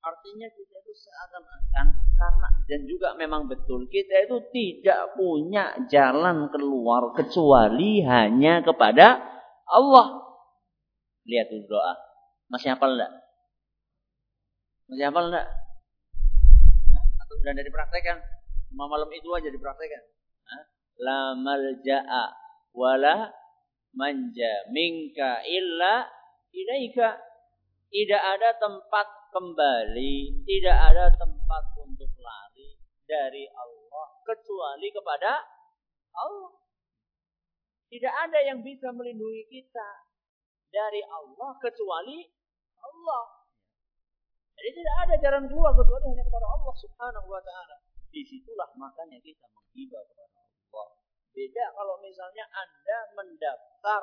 Artinya 0.00 0.48
kita 0.54 0.80
itu 0.80 0.92
seakan-akan 0.96 1.86
karena 2.14 2.48
dan 2.70 2.80
juga 2.86 3.18
memang 3.18 3.50
betul 3.50 3.90
kita 3.90 4.30
itu 4.30 4.38
tidak 4.54 5.18
punya 5.18 5.76
jalan 5.90 6.46
keluar 6.54 7.10
kecuali 7.12 8.00
hanya 8.06 8.62
kepada 8.62 9.18
Allah. 9.66 10.24
Lihat 11.26 11.50
dulu 11.50 11.74
doa. 11.74 11.94
Masih 12.54 12.70
hafal 12.70 12.94
enggak? 12.94 13.12
Masih 14.86 15.04
hafal 15.10 15.26
enggak? 15.26 15.46
Atau 17.18 17.34
sudah 17.34 17.50
ada 17.50 17.62
dipraktekan? 17.66 18.16
Cuma 18.70 18.86
malam 18.86 19.10
itu 19.10 19.26
aja 19.34 19.50
dipraktekan. 19.50 20.19
La 21.00 21.32
malja'a 21.32 22.24
wala 22.76 23.32
manja 23.96 24.52
minka 24.70 25.40
illa 25.48 26.06
ilaika. 26.52 27.18
Tidak 27.90 28.22
ada 28.22 28.54
tempat 28.54 29.34
kembali, 29.34 30.46
tidak 30.46 30.78
ada 30.78 31.10
tempat 31.10 31.64
untuk 31.82 32.12
lari 32.22 32.78
dari 33.02 33.50
Allah 33.50 34.06
kecuali 34.22 34.88
kepada 34.94 35.42
Allah. 36.14 36.54
Tidak 37.90 38.14
ada 38.14 38.38
yang 38.46 38.62
bisa 38.62 38.94
melindungi 38.94 39.42
kita 39.50 40.06
dari 40.70 41.02
Allah 41.02 41.50
kecuali 41.58 42.22
Allah. 42.78 43.24
Jadi 44.54 44.70
tidak 44.76 44.96
ada 45.08 45.14
jalan 45.18 45.44
keluar 45.50 45.74
kecuali 45.74 46.04
hanya 46.14 46.22
kepada 46.22 46.46
Allah 46.46 46.74
Subhanahu 46.78 47.26
wa 47.26 47.42
taala. 47.42 47.76
Di 48.14 48.22
situlah 48.22 48.70
makanya 48.78 49.18
kita 49.18 49.50
menghibah 49.50 50.02
kepada 50.06 50.39
Allah. 50.70 50.88
Beda 51.30 51.64
kalau 51.74 51.96
misalnya 52.02 52.44
Anda 52.50 52.98
mendaftar 53.14 54.02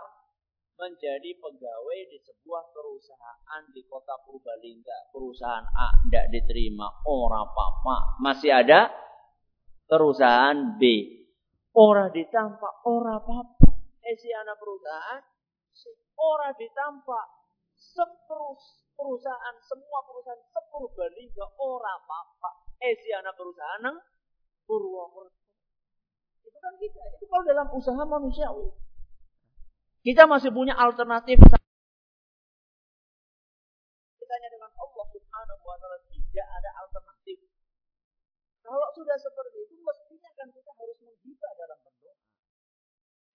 menjadi 0.77 1.33
pegawai 1.41 1.99
di 2.05 2.17
sebuah 2.21 2.69
perusahaan 2.69 3.61
di 3.73 3.81
kota 3.89 4.13
Purbalingga. 4.23 5.09
Perusahaan 5.09 5.65
A 5.65 5.87
tidak 6.05 6.29
diterima, 6.29 6.85
orang 7.09 7.49
apa 7.49 7.97
Masih 8.21 8.53
ada 8.53 8.93
perusahaan 9.89 10.77
B. 10.77 10.83
Orang 11.73 12.13
ditampak, 12.13 12.85
orang 12.85 13.21
apa 13.21 13.57
Eh 14.07 14.15
si 14.15 14.31
anak 14.31 14.55
perusahaan, 14.55 15.21
orang 16.15 16.55
ditampak. 16.55 17.27
Seperus 17.77 18.89
perusahaan, 18.97 19.53
semua 19.61 20.01
perusahaan 20.01 20.41
sepurbalingga 20.49 21.45
orang 21.61 22.01
apa 22.09 22.49
Eh 22.81 22.97
si 22.97 23.13
anak 23.13 23.37
perusahaan 23.37 23.85
Purwokerto. 24.65 25.46
Itu 26.47 26.57
kan 26.63 26.73
kita. 26.79 27.01
Itu 27.19 27.25
kalau 27.27 27.43
dalam 27.43 27.67
usaha 27.75 28.01
manusiawi. 28.07 28.71
Kita 30.07 30.23
masih 30.23 30.55
punya 30.55 30.71
alternatif 30.71 31.35
Kita 34.15 34.31
hanya 34.31 34.49
dengan 34.55 34.71
Allah 34.71 35.05
Subhanahu 35.11 35.63
wa 35.67 35.75
taala 35.75 35.99
tidak 36.07 36.47
ada 36.47 36.69
alternatif. 36.79 37.43
Kalau 38.63 38.87
sudah 38.95 39.17
seperti 39.19 39.67
itu 39.67 39.75
mestinya 39.83 40.31
kan 40.39 40.47
kita 40.51 40.71
harus 40.71 40.97
menggibah 41.03 41.51
dalam 41.59 41.79
berdoa. 41.83 42.15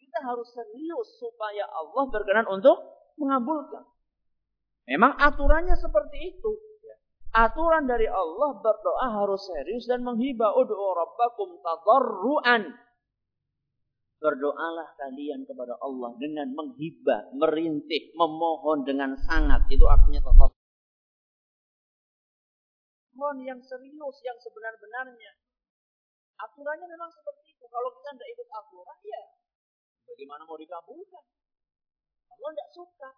Kita 0.00 0.18
harus 0.24 0.48
serius 0.52 1.08
supaya 1.20 1.68
Allah 1.68 2.04
berkenan 2.08 2.48
untuk 2.48 2.76
mengabulkan. 3.20 3.84
Memang 4.88 5.16
aturannya 5.20 5.76
seperti 5.76 6.36
itu. 6.36 6.52
Aturan 7.32 7.88
dari 7.88 8.04
Allah 8.04 8.60
berdoa 8.60 9.08
harus 9.24 9.40
serius 9.48 9.88
dan 9.88 10.04
menghibah. 10.04 10.52
Udu'u 10.52 10.92
rabbakum 10.92 11.56
tadarruan 11.64 12.68
Berdoalah 14.22 14.94
kalian 14.94 15.42
kepada 15.42 15.74
Allah 15.82 16.14
dengan 16.22 16.54
menghibah, 16.54 17.34
merintih, 17.34 18.14
memohon 18.14 18.86
dengan 18.86 19.18
sangat. 19.18 19.66
Itu 19.66 19.82
artinya 19.90 20.22
tadarru. 20.22 20.54
Mohon 23.18 23.38
yang 23.42 23.60
serius, 23.66 24.16
yang 24.22 24.38
sebenar-benarnya. 24.38 25.32
Aturannya 26.38 26.86
memang 26.86 27.10
seperti 27.10 27.50
itu. 27.50 27.66
Kalau 27.66 27.90
kita 27.98 28.14
tidak 28.14 28.28
ikut 28.34 28.48
aturan, 28.50 28.98
ya 29.02 29.22
bagaimana 30.06 30.42
mau 30.46 30.58
dikabulkan? 30.58 31.24
Allah 32.30 32.50
tidak 32.54 32.70
suka. 32.74 33.10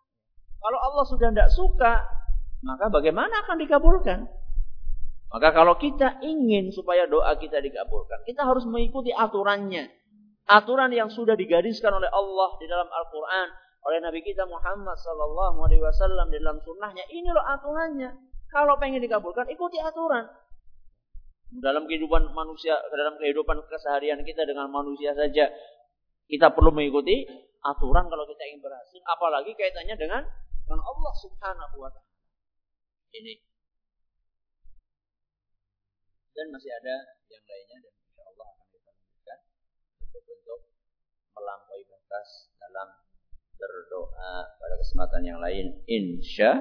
Kalau 0.60 0.78
Allah 0.80 1.04
sudah 1.04 1.28
tidak 1.32 1.50
suka, 1.52 1.92
maka 2.64 2.88
bagaimana 2.88 3.44
akan 3.44 3.56
dikabulkan? 3.60 4.24
Maka 5.34 5.48
kalau 5.50 5.74
kita 5.76 6.22
ingin 6.22 6.70
supaya 6.70 7.10
doa 7.10 7.34
kita 7.34 7.58
dikabulkan, 7.58 8.22
kita 8.22 8.46
harus 8.46 8.64
mengikuti 8.70 9.10
aturannya. 9.10 10.03
Aturan 10.44 10.92
yang 10.92 11.08
sudah 11.08 11.32
digariskan 11.32 11.88
oleh 11.88 12.10
Allah 12.12 12.50
di 12.60 12.68
dalam 12.68 12.84
Al-Quran, 12.84 13.48
oleh 13.84 13.98
Nabi 14.00 14.20
kita 14.20 14.44
Muhammad 14.44 14.96
Sallallahu 15.00 15.64
Alaihi 15.64 15.80
Wasallam 15.80 16.28
di 16.28 16.36
dalam 16.40 16.60
sunnahnya. 16.60 17.04
Ini 17.08 17.28
loh 17.32 17.44
aturannya. 17.44 18.10
Kalau 18.52 18.76
pengen 18.76 19.00
dikabulkan, 19.00 19.48
ikuti 19.48 19.80
aturan. 19.80 20.24
Dalam 21.54 21.88
kehidupan 21.88 22.32
manusia, 22.36 22.76
dalam 22.92 23.16
kehidupan 23.16 23.64
keseharian 23.68 24.20
kita 24.20 24.44
dengan 24.44 24.68
manusia 24.68 25.16
saja, 25.16 25.48
kita 26.28 26.46
perlu 26.52 26.72
mengikuti 26.72 27.24
aturan 27.64 28.08
kalau 28.08 28.24
kita 28.28 28.42
ingin 28.48 28.60
berhasil. 28.60 29.00
Apalagi 29.04 29.52
kaitannya 29.56 29.96
dengan 29.96 30.22
dengan 30.64 30.80
Allah 30.80 31.12
Subhanahu 31.20 31.76
Wa 31.80 31.90
Taala 31.92 32.12
ini. 33.14 33.34
Dan 36.34 36.50
masih 36.50 36.72
ada 36.72 36.96
yang 37.30 37.44
lainnya 37.46 37.78
dan 37.78 37.94
insya 37.94 38.22
Allah 38.26 38.46
akan 38.50 38.66
kita 38.74 38.90
lanjutkan 38.90 39.38
bentuk-bentuk 40.14 40.60
melampaui 41.34 41.82
batas 41.90 42.54
dalam 42.62 42.88
berdoa 43.58 44.34
pada 44.62 44.74
kesempatan 44.78 45.22
yang 45.26 45.42
lain. 45.42 45.74
Insya 45.90 46.54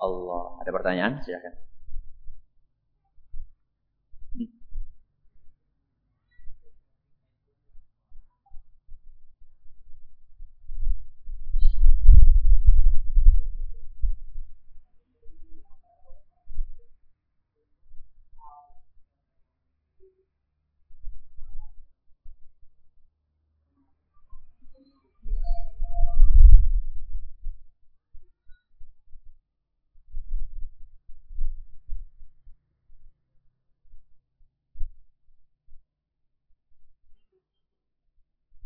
Allah. 0.00 0.56
Ada 0.64 0.70
pertanyaan? 0.72 1.20
Silahkan. 1.20 1.52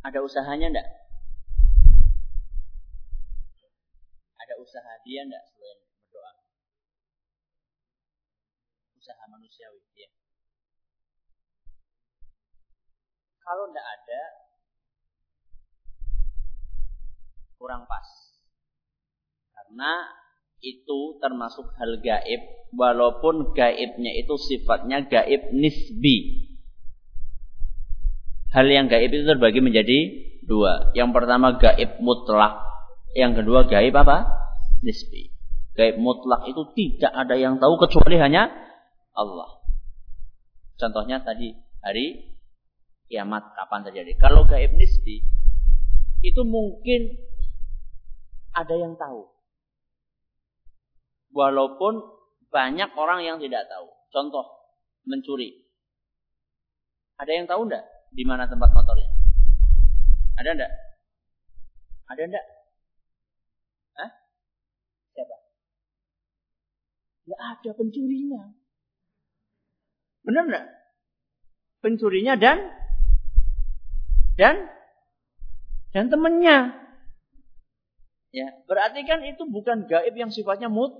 Ada 0.08 0.24
usahanya 0.24 0.72
enggak? 0.72 0.88
Ada 4.40 4.54
usaha 4.56 4.92
dia 5.04 5.20
enggak 5.20 5.44
selain 5.52 5.78
berdoa? 5.84 6.32
Usaha 8.96 9.22
manusiawi, 9.28 9.84
ya. 10.00 10.08
Kalau 13.44 13.68
enggak 13.68 13.84
ada, 13.84 14.22
kurang 17.60 17.84
pas. 17.84 18.08
Karena 19.52 20.08
itu 20.64 21.20
termasuk 21.20 21.68
hal 21.76 22.00
gaib, 22.00 22.72
walaupun 22.72 23.52
gaibnya 23.52 24.16
itu 24.16 24.40
sifatnya 24.40 25.04
gaib 25.04 25.52
nisbi 25.52 26.47
hal 28.52 28.66
yang 28.68 28.88
gaib 28.88 29.12
itu 29.12 29.24
terbagi 29.28 29.60
menjadi 29.60 29.98
dua. 30.44 30.92
Yang 30.96 31.10
pertama 31.12 31.60
gaib 31.60 32.00
mutlak, 32.00 32.64
yang 33.12 33.36
kedua 33.36 33.68
gaib 33.68 33.92
apa? 33.96 34.28
Nisbi. 34.80 35.32
Gaib 35.76 36.00
mutlak 36.00 36.48
itu 36.48 36.62
tidak 36.74 37.12
ada 37.14 37.34
yang 37.38 37.60
tahu 37.60 37.78
kecuali 37.78 38.16
hanya 38.18 38.50
Allah. 39.14 39.62
Contohnya 40.78 41.22
tadi 41.22 41.54
hari 41.84 42.38
kiamat 43.10 43.54
kapan 43.54 43.86
terjadi. 43.86 44.12
Kalau 44.18 44.46
gaib 44.48 44.74
nisbi 44.74 45.22
itu 46.24 46.42
mungkin 46.42 47.14
ada 48.54 48.74
yang 48.74 48.98
tahu. 48.98 49.30
Walaupun 51.30 52.02
banyak 52.48 52.90
orang 52.96 53.22
yang 53.22 53.36
tidak 53.38 53.68
tahu. 53.68 53.86
Contoh 54.08 54.46
mencuri. 55.04 55.68
Ada 57.20 57.32
yang 57.34 57.46
tahu 57.46 57.68
enggak? 57.68 57.84
Di 58.12 58.24
mana 58.24 58.48
tempat 58.48 58.70
motornya? 58.72 59.10
Ada 60.38 60.50
enggak? 60.54 60.72
Ada 62.08 62.22
enggak? 62.24 62.46
Hah? 63.98 64.10
Siapa? 65.12 65.36
Ya 67.28 67.36
ada 67.36 67.70
pencurinya. 67.76 68.42
Benar 70.24 70.44
enggak? 70.48 70.66
Pencurinya 71.84 72.34
dan 72.38 72.58
dan 74.38 74.56
dan 75.92 76.06
temannya. 76.08 76.74
Ya, 78.28 78.48
berarti 78.68 79.08
kan 79.08 79.24
itu 79.24 79.48
bukan 79.48 79.88
gaib 79.88 80.14
yang 80.14 80.28
sifatnya 80.28 80.68
mut 80.68 80.92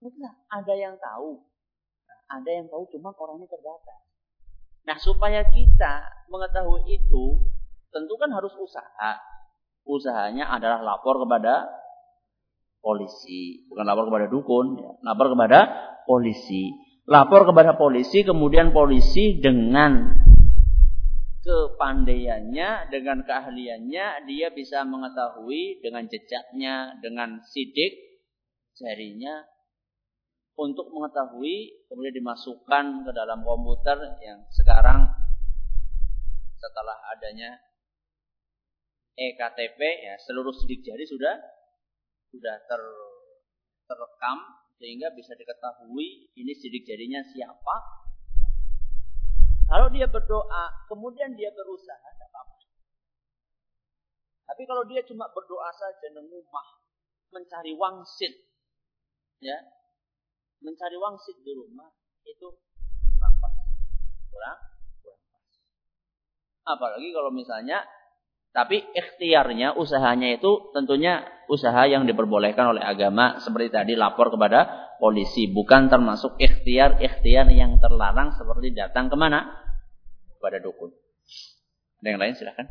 mutlak. 0.00 0.34
Ada 0.48 0.74
yang 0.78 0.94
tahu. 0.96 1.44
Ada 2.30 2.50
yang 2.62 2.66
tahu 2.70 2.86
cuma 2.94 3.10
orangnya 3.10 3.50
terbatas. 3.50 4.09
Nah, 4.90 4.98
supaya 4.98 5.46
kita 5.46 6.26
mengetahui 6.26 6.82
itu, 6.90 7.38
tentu 7.94 8.14
kan 8.18 8.26
harus 8.34 8.50
usaha. 8.58 9.22
Usahanya 9.86 10.50
adalah 10.50 10.82
lapor 10.82 11.22
kepada 11.22 11.70
polisi, 12.82 13.70
bukan 13.70 13.86
lapor 13.86 14.10
kepada 14.10 14.26
dukun, 14.26 14.82
ya. 14.82 14.90
lapor 15.06 15.30
kepada 15.30 15.58
polisi. 16.02 16.74
Lapor 17.06 17.46
kepada 17.46 17.78
polisi, 17.78 18.26
kemudian 18.26 18.74
polisi 18.74 19.38
dengan 19.38 20.10
kepandaiannya, 21.46 22.90
dengan 22.90 23.22
keahliannya, 23.22 24.26
dia 24.26 24.50
bisa 24.50 24.82
mengetahui 24.82 25.86
dengan 25.86 26.10
jejaknya, 26.10 26.98
dengan 26.98 27.38
sidik 27.46 28.26
jarinya, 28.74 29.46
untuk 30.60 30.92
mengetahui 30.92 31.88
kemudian 31.88 32.12
dimasukkan 32.12 33.08
ke 33.08 33.10
dalam 33.16 33.40
komputer 33.40 33.96
yang 34.20 34.44
sekarang 34.52 35.08
setelah 36.60 37.00
adanya 37.16 37.56
EKTP 39.16 39.80
ya 39.80 40.14
seluruh 40.20 40.52
sidik 40.52 40.84
jari 40.84 41.08
sudah 41.08 41.32
sudah 42.28 42.56
ter, 42.68 42.82
terekam 43.88 44.38
sehingga 44.76 45.12
bisa 45.12 45.36
diketahui 45.36 46.32
ini 46.36 46.52
sidik 46.56 46.88
jarinya 46.88 47.20
siapa. 47.20 47.76
Kalau 49.70 49.86
dia 49.92 50.10
berdoa, 50.10 50.88
kemudian 50.90 51.36
dia 51.38 51.46
berusaha, 51.54 51.94
tidak 51.94 52.26
apa-apa. 52.34 52.58
Tapi 54.50 54.62
kalau 54.66 54.82
dia 54.82 54.98
cuma 55.06 55.30
berdoa 55.30 55.70
saja, 55.70 56.10
nengumah, 56.10 56.68
mencari 57.30 57.78
wangsit, 57.78 58.34
ya, 59.38 59.54
mencari 60.60 60.96
wangsit 60.96 61.36
di 61.40 61.52
rumah 61.56 61.88
itu 62.24 62.48
kurang 63.16 63.34
pas. 63.40 63.54
Kurang, 64.30 64.58
kurang 65.00 65.20
pas. 65.28 65.44
Apalagi 66.76 67.08
kalau 67.12 67.32
misalnya 67.32 67.84
tapi 68.50 68.82
ikhtiarnya, 68.82 69.78
usahanya 69.78 70.34
itu 70.34 70.74
tentunya 70.74 71.22
usaha 71.46 71.86
yang 71.86 72.02
diperbolehkan 72.02 72.74
oleh 72.74 72.82
agama 72.82 73.38
seperti 73.38 73.70
tadi 73.70 73.92
lapor 73.94 74.34
kepada 74.34 74.90
polisi, 74.98 75.46
bukan 75.46 75.86
termasuk 75.86 76.34
ikhtiar-ikhtiar 76.34 77.46
yang 77.54 77.78
terlarang 77.78 78.34
seperti 78.34 78.74
datang 78.74 79.06
ke 79.06 79.14
mana? 79.14 79.54
Kepada 80.34 80.58
dukun. 80.58 80.90
Ada 82.02 82.08
yang 82.10 82.20
lain 82.20 82.34
silahkan. 82.34 82.66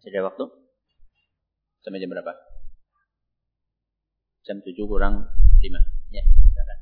Masih 0.00 0.24
waktu? 0.24 0.44
Sampai 1.84 2.00
jam 2.00 2.08
berapa? 2.08 2.53
Jam 4.44 4.60
7 4.60 4.76
kurang 4.84 5.24
5. 5.64 5.80
Ya, 6.12 6.20
silakan. 6.20 6.78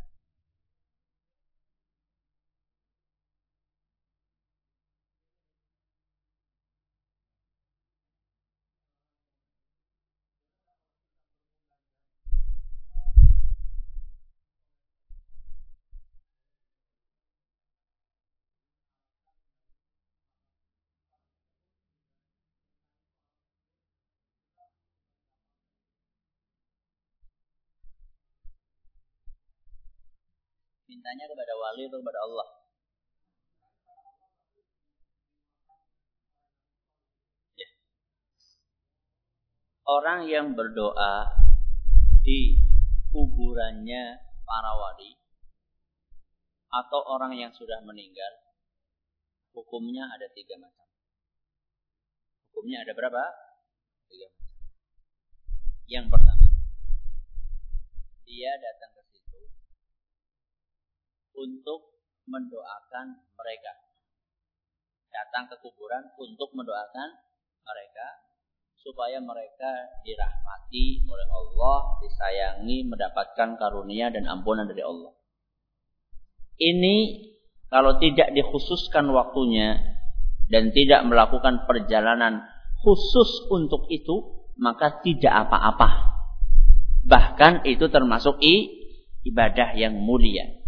Mintanya 31.03 31.27
kepada 31.27 31.55
wali 31.59 31.83
atau 31.91 31.99
kepada 31.99 32.21
Allah? 32.23 32.49
Ya. 37.59 37.69
Orang 39.83 40.31
yang 40.31 40.55
berdoa 40.55 41.27
di 42.23 42.55
kuburannya 43.11 44.23
para 44.47 44.79
wali 44.79 45.19
atau 46.71 47.03
orang 47.19 47.35
yang 47.35 47.51
sudah 47.51 47.83
meninggal, 47.83 48.55
hukumnya 49.59 50.07
ada 50.07 50.31
tiga 50.31 50.55
macam. 50.55 50.87
Hukumnya 52.55 52.87
ada 52.87 52.95
berapa? 52.95 53.27
Tiga 54.07 54.31
macam. 54.31 54.55
Yang 55.91 56.07
pertama, 56.15 56.47
dia 58.23 58.55
datang 58.55 58.95
ke 58.95 59.02
untuk 61.43 61.99
mendoakan 62.31 63.07
mereka. 63.35 63.73
Datang 65.11 65.51
ke 65.51 65.59
kuburan 65.61 66.09
untuk 66.17 66.55
mendoakan 66.55 67.09
mereka 67.67 68.07
supaya 68.83 69.23
mereka 69.23 69.71
dirahmati 70.03 71.07
oleh 71.07 71.29
Allah, 71.31 71.79
disayangi, 72.03 72.87
mendapatkan 72.87 73.59
karunia 73.59 74.11
dan 74.11 74.27
ampunan 74.27 74.67
dari 74.67 74.83
Allah. 74.83 75.15
Ini 76.59 76.97
kalau 77.71 77.99
tidak 78.03 78.35
dikhususkan 78.35 79.11
waktunya 79.11 79.79
dan 80.51 80.75
tidak 80.75 81.07
melakukan 81.07 81.65
perjalanan 81.65 82.43
khusus 82.83 83.47
untuk 83.51 83.87
itu, 83.89 84.47
maka 84.59 85.01
tidak 85.07 85.47
apa-apa. 85.47 86.13
Bahkan 87.07 87.67
itu 87.67 87.87
termasuk 87.91 88.39
ibadah 89.27 89.75
yang 89.79 89.95
mulia. 89.95 90.62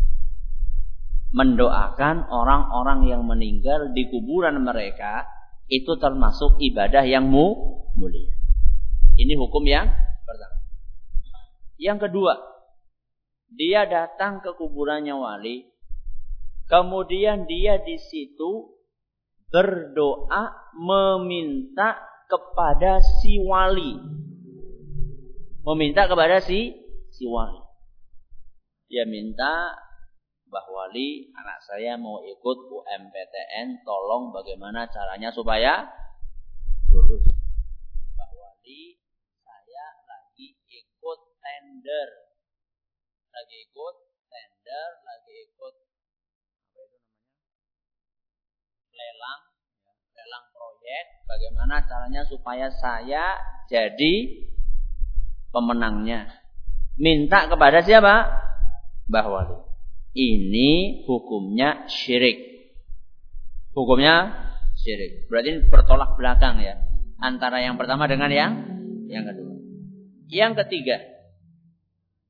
Mendoakan 1.34 2.30
orang-orang 2.30 3.10
yang 3.10 3.26
meninggal 3.26 3.90
di 3.90 4.06
kuburan 4.06 4.62
mereka 4.62 5.26
itu 5.66 5.98
termasuk 5.98 6.62
ibadah 6.62 7.02
yang 7.02 7.26
mu, 7.26 7.82
mulia. 7.98 8.30
Ini 9.18 9.34
hukum 9.38 9.66
yang 9.66 9.90
pertama. 10.26 10.58
Yang 11.74 11.98
kedua, 12.06 12.34
dia 13.50 13.86
datang 13.86 14.42
ke 14.42 14.54
kuburannya 14.54 15.14
wali, 15.14 15.66
kemudian 16.66 17.46
dia 17.46 17.78
di 17.82 17.98
situ 17.98 18.74
berdoa 19.50 20.74
meminta 20.74 21.94
kepada 22.26 22.98
si 23.22 23.38
wali. 23.38 23.94
Meminta 25.64 26.10
kepada 26.10 26.42
si 26.42 26.74
si 27.14 27.24
wali. 27.30 27.62
Dia 28.90 29.06
minta 29.06 29.70
Mbah 30.54 30.70
Wali, 30.70 31.34
anak 31.34 31.58
saya 31.66 31.98
mau 31.98 32.22
ikut 32.22 32.58
UMPTN, 32.70 33.82
tolong 33.82 34.30
bagaimana 34.30 34.86
caranya 34.86 35.34
supaya 35.34 35.82
lulus. 36.94 37.26
Mbah 38.14 38.30
Wali, 38.38 38.94
saya 39.42 39.86
lagi 40.06 40.54
ikut 40.54 41.20
tender. 41.42 42.08
Lagi 43.34 43.66
ikut 43.66 43.94
tender, 44.30 44.88
lagi 45.02 45.34
ikut 45.42 45.74
apa 45.74 46.82
itu 46.86 47.02
namanya? 47.02 47.34
lelang 48.94 49.40
lelang 50.14 50.44
proyek, 50.54 51.04
bagaimana 51.26 51.82
caranya 51.82 52.22
supaya 52.30 52.70
saya 52.70 53.42
jadi 53.66 54.46
pemenangnya. 55.50 56.30
Minta 56.94 57.50
kepada 57.50 57.82
siapa? 57.82 58.14
Mbah 59.10 59.26
Wali. 59.26 59.63
Ini 60.14 61.02
hukumnya 61.10 61.90
syirik. 61.90 62.38
Hukumnya 63.74 64.30
syirik. 64.78 65.26
Berarti 65.26 65.48
ini 65.50 65.60
bertolak 65.66 66.14
belakang 66.14 66.62
ya. 66.62 66.78
Antara 67.18 67.58
yang 67.58 67.74
pertama 67.74 68.06
dengan 68.06 68.30
yang 68.30 68.52
yang 69.10 69.26
kedua. 69.26 69.54
Yang 70.30 70.52
ketiga. 70.64 71.02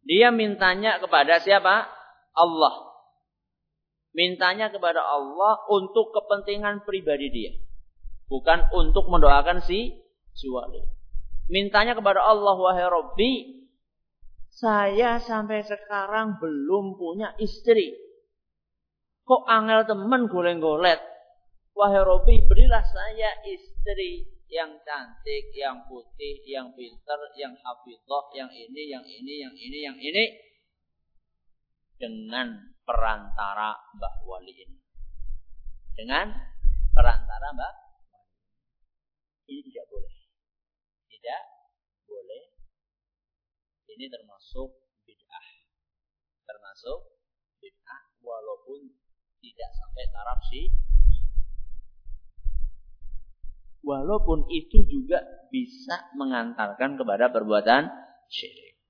Dia 0.05 0.32
mintanya 0.32 0.97
kepada 1.01 1.41
siapa? 1.45 1.89
Allah. 2.32 2.74
Mintanya 4.16 4.72
kepada 4.72 5.05
Allah 5.05 5.64
untuk 5.68 6.12
kepentingan 6.12 6.89
pribadi 6.89 7.28
dia. 7.28 7.53
Bukan 8.28 8.72
untuk 8.72 9.12
mendoakan 9.12 9.61
si, 9.61 9.93
wali. 10.49 10.80
Mintanya 11.53 11.93
kepada 11.93 12.24
Allah, 12.24 12.57
wahai 12.57 12.89
Rabbi, 12.89 13.64
saya 14.55 15.19
sampai 15.19 15.67
sekarang 15.67 16.39
belum 16.39 16.95
punya 16.95 17.35
istri. 17.43 17.91
Kok 19.27 19.51
angel 19.51 19.83
temen 19.83 20.31
goleng-golet? 20.31 21.03
Wahai 21.75 22.07
Rabbi, 22.07 22.47
berilah 22.47 22.87
saya 22.87 23.35
istri 23.51 24.23
yang 24.47 24.79
cantik, 24.87 25.51
yang 25.59 25.83
putih, 25.91 26.39
yang 26.47 26.71
pintar, 26.79 27.19
yang 27.35 27.51
hafidhah, 27.59 28.25
yang 28.39 28.47
ini, 28.55 28.95
yang 28.95 29.03
ini, 29.03 29.35
yang 29.43 29.55
ini, 29.59 29.79
yang 29.83 29.99
ini. 29.99 30.25
Dengan 31.99 32.55
perantara 32.87 33.75
Mbah 33.99 34.17
Wali 34.23 34.55
ini. 34.55 34.79
Dengan 35.99 36.31
perantara 36.95 37.51
Mbah 37.51 37.75
ini 39.51 39.61
tidak 39.67 39.87
boleh. 39.91 40.15
Tidak. 41.11 41.54
Ini 43.95 44.11
termasuk 44.11 44.74
bid'ah. 45.07 45.47
Termasuk 46.42 46.99
bid'ah 47.62 48.03
walaupun 48.26 48.90
tidak 49.38 49.70
sampai 49.70 50.05
taraf 50.11 50.40
si 50.51 50.62
Walaupun 53.84 54.49
itu 54.49 54.80
juga 54.88 55.20
bisa 55.53 56.09
mengantarkan 56.16 56.97
kepada 56.97 57.28
perbuatan 57.28 57.92
syirik. 58.32 58.80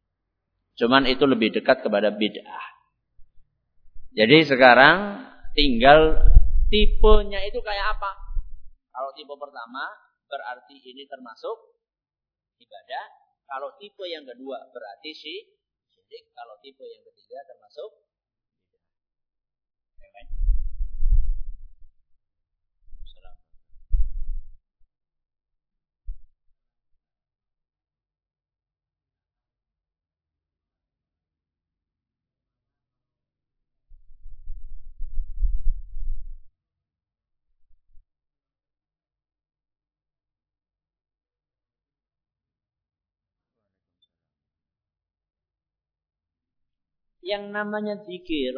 Cuman 0.78 1.05
itu 1.11 1.26
lebih 1.26 1.50
dekat 1.50 1.82
kepada 1.82 2.14
bid'ah. 2.14 2.66
Jadi 4.14 4.46
sekarang 4.46 5.26
tinggal 5.52 6.22
tipenya 6.70 7.42
itu 7.42 7.59
kayak 7.59 7.98
apa? 7.98 8.11
Kalau 8.94 9.11
tipe 9.18 9.34
pertama 9.34 9.82
berarti 10.30 10.78
ini 10.78 11.05
termasuk 11.11 11.74
ibadah. 12.62 13.24
Kalau 13.45 13.70
tipe 13.76 14.05
yang 14.09 14.24
kedua 14.24 14.59
berarti 14.72 15.11
syirik. 15.12 16.24
Kalau 16.34 16.57
tipe 16.64 16.84
yang 16.84 17.03
ketiga 17.12 17.38
termasuk 17.49 17.90
yang 47.25 47.49
namanya 47.51 47.97
zikir 48.05 48.53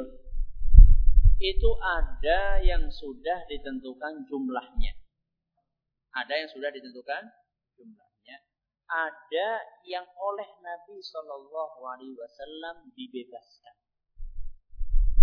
itu 1.39 1.71
ada 1.79 2.59
yang 2.65 2.91
sudah 2.91 3.47
ditentukan 3.47 4.27
jumlahnya. 4.27 4.99
Ada 6.17 6.33
yang 6.45 6.51
sudah 6.51 6.73
ditentukan 6.73 7.23
jumlahnya. 7.77 8.37
Ada 8.89 9.49
yang 9.85 10.07
oleh 10.17 10.49
Nabi 10.65 10.97
Shallallahu 10.99 11.79
Alaihi 11.85 12.17
Wasallam 12.17 12.91
dibebaskan. 12.97 13.77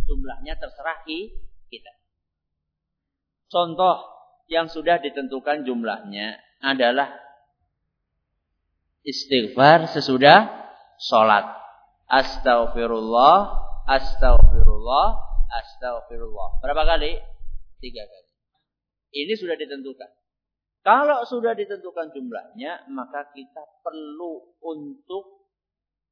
Jumlahnya 0.05 0.53
terserah 0.61 1.01
kita. 1.03 1.93
Contoh 3.49 4.05
yang 4.45 4.69
sudah 4.69 5.01
ditentukan 5.01 5.65
jumlahnya 5.65 6.37
adalah 6.61 7.09
istighfar 9.01 9.89
sesudah 9.89 10.45
sholat 11.01 11.62
Astaghfirullah, 12.09 13.37
astaghfirullah, 13.87 15.07
astaghfirullah. 15.49 16.49
Berapa 16.59 16.83
kali? 16.83 17.19
Tiga 17.79 18.03
kali. 18.03 18.29
Ini 19.13 19.33
sudah 19.37 19.55
ditentukan. 19.55 20.09
Kalau 20.83 21.23
sudah 21.23 21.55
ditentukan 21.55 22.11
jumlahnya, 22.11 22.91
maka 22.91 23.31
kita 23.31 23.63
perlu 23.79 24.59
untuk 24.59 25.47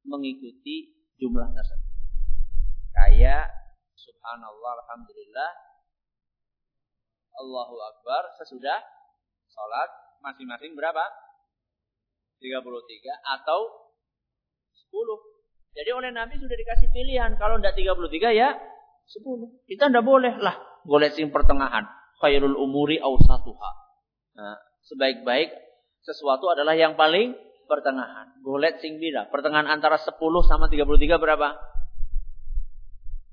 mengikuti 0.08 0.96
jumlah 1.20 1.52
tersebut. 1.52 1.92
Kayak 2.96 3.52
subhanallah, 3.92 4.72
alhamdulillah, 4.84 5.50
Allahu 7.36 7.76
Akbar 7.80 8.32
sesudah 8.40 8.80
sholat 9.48 9.90
masing-masing 10.24 10.72
berapa? 10.72 11.04
33 12.40 12.58
atau 13.40 13.60
10. 14.90 15.31
Jadi 15.72 15.90
oleh 15.92 16.10
Nabi 16.12 16.36
sudah 16.36 16.56
dikasih 16.56 16.88
pilihan. 16.92 17.36
Kalau 17.40 17.56
tidak 17.60 17.74
33 17.76 18.32
ya 18.36 18.52
Sepuluh. 19.08 19.60
Kita 19.68 19.90
tidak 19.90 20.04
boleh 20.06 20.34
lah 20.38 20.56
golek 20.86 21.14
sing 21.14 21.28
pertengahan. 21.28 21.86
Khairul 22.22 22.54
umuri 22.54 23.02
awsatuha. 23.02 23.70
Nah, 24.38 24.56
sebaik-baik 24.86 25.50
sesuatu 26.06 26.48
adalah 26.48 26.72
yang 26.78 26.94
paling 26.94 27.34
pertengahan. 27.66 28.40
Golek 28.40 28.78
sing 28.80 28.96
bila. 29.02 29.26
Pertengahan 29.28 29.68
antara 29.68 29.98
10 29.98 30.16
sama 30.46 30.70
33 30.70 31.18
berapa? 31.18 31.48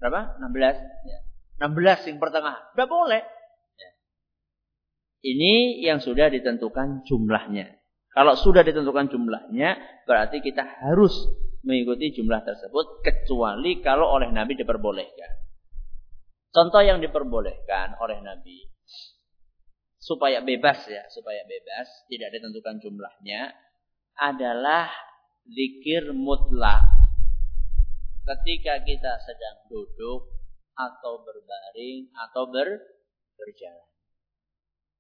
Berapa? 0.04 0.22
16. 0.42 1.08
Ya. 1.08 1.20
16 1.64 2.06
sing 2.08 2.16
pertengahan. 2.18 2.60
Tidak 2.74 2.90
boleh. 2.90 3.24
Ya. 3.78 3.92
Ini 5.24 5.86
yang 5.86 6.04
sudah 6.04 6.28
ditentukan 6.34 7.06
jumlahnya. 7.06 7.79
Kalau 8.20 8.36
sudah 8.36 8.68
ditentukan 8.68 9.08
jumlahnya, 9.08 9.80
berarti 10.04 10.44
kita 10.44 10.60
harus 10.84 11.32
mengikuti 11.64 12.20
jumlah 12.20 12.44
tersebut, 12.44 13.00
kecuali 13.00 13.80
kalau 13.80 14.12
oleh 14.12 14.28
Nabi 14.28 14.60
diperbolehkan. 14.60 15.40
Contoh 16.52 16.84
yang 16.84 17.00
diperbolehkan 17.00 17.96
oleh 17.96 18.20
Nabi, 18.20 18.68
supaya 20.04 20.44
bebas 20.44 20.84
ya, 20.92 21.08
supaya 21.08 21.48
bebas, 21.48 21.88
tidak 22.12 22.36
ditentukan 22.36 22.84
jumlahnya, 22.84 23.56
adalah 24.20 24.92
zikir 25.48 26.12
mutlak. 26.12 26.84
Ketika 28.28 28.84
kita 28.84 29.16
sedang 29.24 29.64
duduk 29.72 30.28
atau 30.76 31.24
berbaring 31.24 32.12
atau 32.28 32.52
ber, 32.52 32.68
berjalan. 33.40 33.89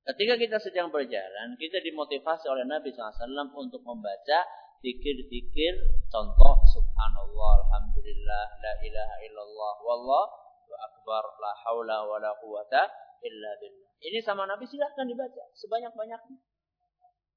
Ketika 0.09 0.41
kita 0.41 0.57
sedang 0.57 0.89
berjalan, 0.89 1.53
kita 1.61 1.85
dimotivasi 1.85 2.49
oleh 2.49 2.65
Nabi 2.65 2.89
SAW 2.89 3.53
untuk 3.53 3.85
membaca 3.85 4.41
zikir-zikir 4.81 5.73
contoh 6.09 6.65
subhanallah, 6.73 7.53
alhamdulillah, 7.61 8.45
la 8.57 8.73
ilaha 8.81 9.15
illallah, 9.21 9.73
wallahu 9.85 10.73
akbar, 10.81 11.21
la 11.37 11.53
haula 11.61 12.09
wa 12.09 12.17
la 12.17 12.33
quwata 12.41 12.89
illa 13.21 13.53
billah. 13.61 13.89
Ini 14.01 14.17
sama 14.25 14.49
Nabi 14.49 14.65
silahkan 14.65 15.05
dibaca 15.05 15.45
sebanyak-banyaknya. 15.53 16.39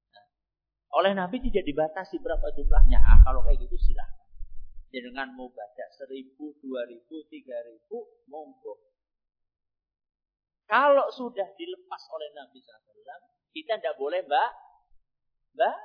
Nah, 0.09 0.25
oleh 0.97 1.13
Nabi 1.13 1.45
tidak 1.45 1.69
dibatasi 1.69 2.17
berapa 2.25 2.57
jumlahnya. 2.57 2.97
Ah, 2.97 3.21
kalau 3.21 3.45
kayak 3.45 3.61
gitu 3.69 3.77
silahkan. 3.77 4.25
Dengan 4.89 5.29
mau 5.37 5.45
baca 5.53 5.85
seribu, 5.93 6.57
dua 6.57 6.89
ribu, 6.89 7.21
tiga 7.29 7.61
ribu, 7.69 8.01
monggo. 8.25 8.92
Kalau 10.67 11.11
sudah 11.11 11.47
dilepas 11.59 12.03
oleh 12.13 12.29
Nabi 12.33 12.57
SAW, 12.63 13.23
kita 13.53 13.77
tidak 13.77 13.95
boleh 13.99 14.23
mbak, 14.25 14.49
mbak, 15.53 15.77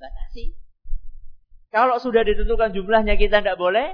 batasi. 0.00 0.54
Kalau 1.68 2.00
sudah 2.00 2.24
ditentukan 2.24 2.72
jumlahnya 2.72 3.20
kita 3.20 3.44
tidak 3.44 3.60
boleh 3.60 3.92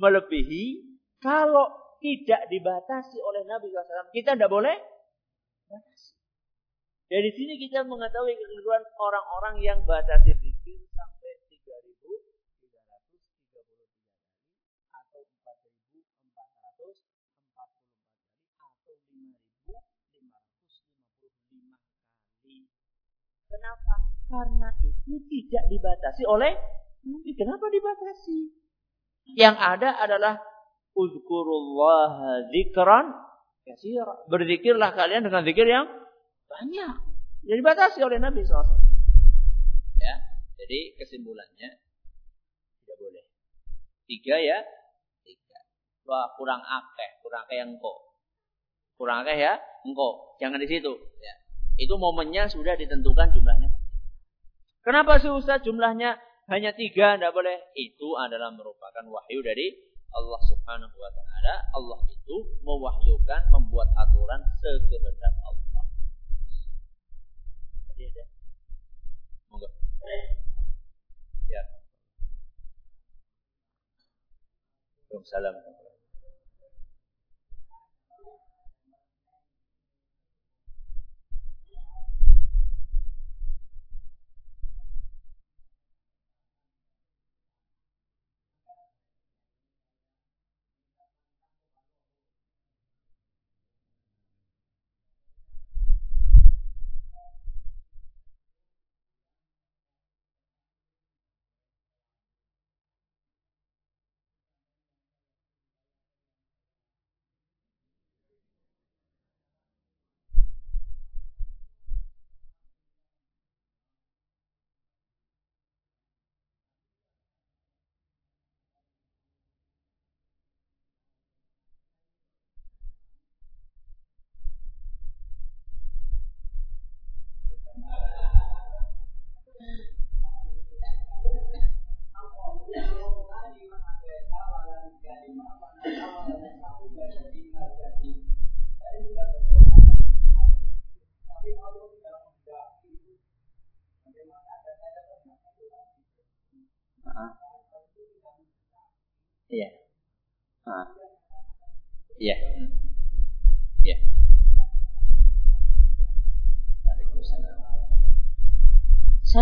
melebihi. 0.00 0.82
Kalau 1.20 1.96
tidak 2.00 2.48
dibatasi 2.48 3.20
oleh 3.20 3.44
Nabi 3.46 3.68
SAW, 3.70 4.10
kita 4.10 4.34
tidak 4.34 4.50
boleh 4.50 4.74
batasi. 5.68 6.16
Dari 7.10 7.26
sini 7.34 7.58
kita 7.58 7.82
mengetahui 7.82 8.38
kekeliruan 8.38 8.86
orang-orang 8.94 9.58
yang 9.58 9.82
batasi 9.82 10.30
pikir 10.38 10.78
sampai 10.94 11.42
3.333 11.50 12.86
kali 12.86 13.18
atau 14.94 15.18
4.444 15.26 16.30
atau 17.58 18.94
5.555 19.10 19.10
Kenapa? 23.50 23.94
Karena 24.30 24.68
itu 24.86 25.14
tidak 25.26 25.64
dibatasi 25.66 26.22
oleh 26.22 26.54
Nabi. 27.02 27.30
Kenapa 27.34 27.66
dibatasi? 27.66 28.38
Yang 29.34 29.56
ada 29.58 29.90
adalah 30.00 30.34
Uzkurullah 30.94 32.46
zikran 32.50 33.10
Berzikirlah 34.26 34.90
kalian 34.96 35.22
dengan 35.26 35.42
zikir 35.46 35.66
yang 35.66 35.86
banyak. 36.50 36.94
Jadi 37.46 37.58
dibatasi 37.62 38.02
oleh 38.02 38.18
Nabi 38.18 38.42
SAW. 38.42 38.66
Ya, 40.00 40.16
jadi 40.58 40.98
kesimpulannya 40.98 41.78
tidak 42.82 42.96
boleh. 42.98 43.24
Tiga 44.10 44.36
ya, 44.42 44.58
tiga. 45.22 45.58
Wah 46.04 46.34
kurang 46.34 46.60
akeh, 46.60 47.10
kurang 47.22 47.46
akeh 47.46 47.56
yang 47.62 47.70
kok. 47.78 47.98
Kurang 48.98 49.22
akeh 49.24 49.38
ya, 49.38 49.54
engkau. 49.86 50.36
Jangan 50.42 50.60
di 50.60 50.68
situ. 50.68 50.92
Ya. 51.22 51.34
Itu 51.80 51.96
momennya 51.96 52.44
sudah 52.52 52.76
ditentukan 52.76 53.32
jumlahnya. 53.32 53.72
Kenapa 54.84 55.16
sih 55.16 55.32
Ustaz 55.32 55.64
jumlahnya 55.64 56.20
hanya 56.52 56.76
tiga? 56.76 57.16
Tidak 57.16 57.32
boleh. 57.32 57.72
Itu 57.72 58.20
adalah 58.20 58.52
merupakan 58.52 59.00
wahyu 59.08 59.40
dari 59.40 59.72
Allah 60.12 60.40
subhanahu 60.44 60.92
wa 60.92 61.08
ta'ala. 61.08 61.54
Allah 61.72 62.00
itu 62.12 62.36
mewahyukan, 62.60 63.48
membuat 63.48 63.88
aturan 63.96 64.44
sekehendak 64.60 65.34
Allah. 65.40 65.84
Jadi 67.88 68.02
ada. 68.12 68.24
Monggo. 69.48 69.68
Ya. 71.48 71.64
Waalaikumsalam. 75.08 75.79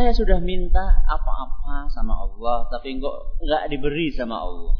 Saya 0.08 0.24
sudah 0.24 0.40
minta 0.40 1.04
apa-apa 1.04 1.84
sama 1.92 2.16
Allah, 2.16 2.64
tapi 2.72 2.96
kok 2.96 3.44
nggak 3.44 3.68
diberi 3.68 4.08
sama 4.08 4.40
Allah. 4.40 4.72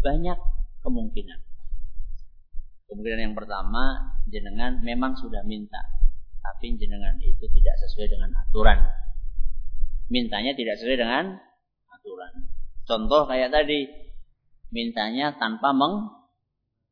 Banyak 0.00 0.38
kemungkinan. 0.80 1.44
Kemungkinan 2.88 3.20
yang 3.20 3.36
pertama, 3.36 4.16
jenengan 4.24 4.80
memang 4.80 5.12
sudah 5.20 5.44
minta, 5.44 5.76
tapi 6.40 6.72
jenengan 6.72 7.20
itu 7.20 7.44
tidak 7.52 7.76
sesuai 7.84 8.16
dengan 8.16 8.32
aturan. 8.40 8.80
Mintanya 10.08 10.56
tidak 10.56 10.80
sesuai 10.80 11.04
dengan 11.04 11.36
aturan. 11.92 12.48
Contoh 12.88 13.28
kayak 13.28 13.52
tadi, 13.52 13.84
mintanya 14.72 15.36
tanpa 15.36 15.76
meng 15.76 16.00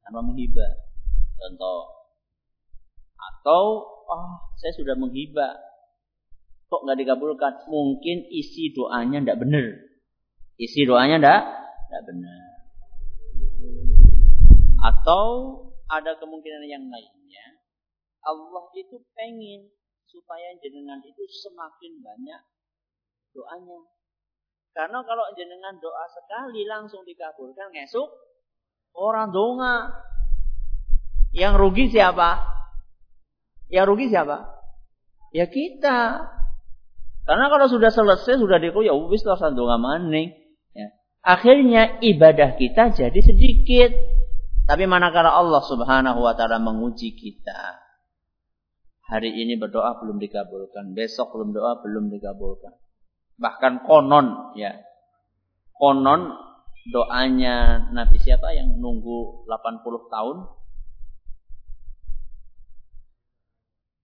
tanpa 0.04 0.20
menghibah. 0.20 0.84
Contoh. 1.40 2.12
Atau 3.16 3.88
oh, 3.88 4.52
saya 4.60 4.76
sudah 4.76 5.00
menghibah. 5.00 5.71
Kok 6.72 6.88
nggak 6.88 7.04
dikabulkan? 7.04 7.68
Mungkin 7.68 8.32
isi 8.32 8.72
doanya 8.72 9.20
tidak 9.20 9.44
benar. 9.44 9.66
Isi 10.56 10.88
doanya 10.88 11.20
tidak 11.20 11.40
tidak 11.92 12.02
benar. 12.08 12.40
Atau 14.80 15.24
ada 15.92 16.16
kemungkinan 16.16 16.64
yang 16.64 16.88
lainnya. 16.88 17.60
Allah 18.24 18.64
itu 18.72 18.96
pengen 19.12 19.68
supaya 20.08 20.56
jenengan 20.64 21.04
itu 21.04 21.20
semakin 21.44 22.00
banyak 22.00 22.40
doanya. 23.36 23.80
Karena 24.72 25.04
kalau 25.04 25.28
jenengan 25.36 25.76
doa 25.76 26.08
sekali 26.08 26.64
langsung 26.64 27.04
dikabulkan 27.04 27.68
ngesuk 27.76 28.08
Orang 28.92 29.32
donga. 29.32 29.88
Yang 31.32 31.54
rugi 31.56 31.84
siapa? 31.88 32.44
Yang 33.72 33.84
rugi 33.88 34.06
siapa? 34.12 34.52
Ya 35.32 35.48
kita. 35.48 36.28
Karena 37.22 37.46
kalau 37.46 37.70
sudah 37.70 37.90
selesai, 37.94 38.42
sudah 38.42 38.58
diku, 38.58 38.82
ya 38.82 38.94
wis 38.94 39.22
lah 39.22 39.38
sandunga 39.38 39.78
maning. 39.78 40.34
Ya. 40.74 40.90
Akhirnya 41.22 42.02
ibadah 42.02 42.58
kita 42.58 42.90
jadi 42.94 43.20
sedikit. 43.22 43.94
Tapi 44.66 44.86
manakala 44.86 45.30
Allah 45.30 45.62
subhanahu 45.62 46.22
wa 46.22 46.34
ta'ala 46.38 46.62
menguji 46.62 47.14
kita. 47.14 47.82
Hari 49.10 49.28
ini 49.28 49.58
berdoa 49.58 49.98
belum 50.02 50.18
dikabulkan. 50.22 50.94
Besok 50.94 51.34
belum 51.34 51.50
doa 51.54 51.82
belum 51.82 52.10
dikabulkan. 52.10 52.74
Bahkan 53.38 53.86
konon 53.86 54.54
ya. 54.54 54.72
Konon 55.74 56.30
doanya 56.90 57.90
Nabi 57.94 58.18
siapa 58.18 58.54
yang 58.54 58.78
nunggu 58.82 59.46
80 59.46 60.10
tahun 60.10 60.36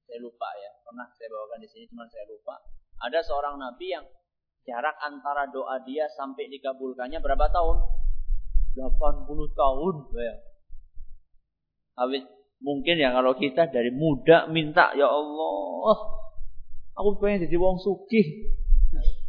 Saya 0.09 0.19
lupa 0.25 0.49
ya. 0.59 0.73
Pernah 0.83 1.07
saya 1.15 1.29
bawakan 1.31 1.59
di 1.63 1.69
sini, 1.69 1.85
cuma 1.93 2.09
saya 2.09 2.25
lupa. 2.27 2.57
Ada 2.99 3.23
seorang 3.23 3.63
nabi 3.63 3.95
yang 3.95 4.05
jarak 4.67 4.99
antara 5.01 5.47
doa 5.49 5.81
dia 5.87 6.11
sampai 6.19 6.51
dikabulkannya 6.51 7.23
berapa 7.23 7.47
tahun? 7.49 7.77
80 8.75 9.59
tahun. 9.59 9.95
Ya. 10.19 10.35
Awit 11.99 12.25
mungkin 12.59 12.99
ya 12.99 13.15
kalau 13.15 13.39
kita 13.39 13.71
dari 13.71 13.95
muda 13.95 14.51
minta 14.51 14.91
ya 14.99 15.07
Allah, 15.07 15.97
aku 16.99 17.23
pengen 17.23 17.47
jadi 17.47 17.57
wong 17.59 17.79
sugih. 17.79 18.55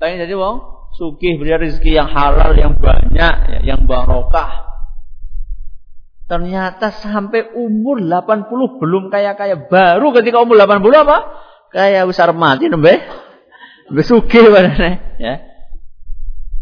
Pengen 0.02 0.26
jadi 0.26 0.34
wong 0.34 0.58
sugih, 0.98 1.38
beri 1.38 1.54
rezeki 1.58 1.92
yang 1.94 2.10
halal, 2.10 2.58
yang 2.58 2.74
banyak, 2.78 3.34
ya, 3.54 3.60
yang 3.64 3.86
barokah. 3.86 4.70
Ternyata 6.30 6.94
sampai 6.94 7.58
umur 7.58 7.98
80 8.06 8.78
belum 8.78 9.10
kaya-kaya. 9.10 9.66
Baru 9.66 10.14
ketika 10.14 10.46
umur 10.46 10.62
80 10.62 11.02
apa? 11.02 11.18
Kayak 11.74 12.06
besar 12.06 12.30
mati 12.38 12.70
nembe. 12.70 13.02
Besuki 13.90 14.42
padahal 14.50 15.18
ya. 15.18 15.36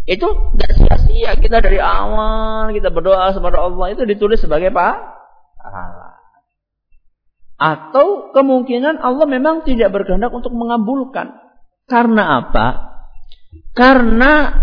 Itu 0.07 0.55
tidak 0.55 0.71
sia-sia 0.80 1.36
kita 1.36 1.59
dari 1.59 1.84
awal 1.84 2.71
kita 2.71 2.88
berdoa 2.95 3.36
kepada 3.36 3.59
Allah 3.59 3.91
itu 3.91 4.07
ditulis 4.07 4.39
sebagai 4.39 4.71
apa? 4.71 5.19
Atau 7.57 8.32
kemungkinan 8.32 9.03
Allah 9.03 9.28
memang 9.28 9.67
tidak 9.67 9.91
berkehendak 9.91 10.32
untuk 10.32 10.55
mengabulkan. 10.55 11.36
Karena 11.88 12.43
apa? 12.43 12.67
Karena 13.75 14.53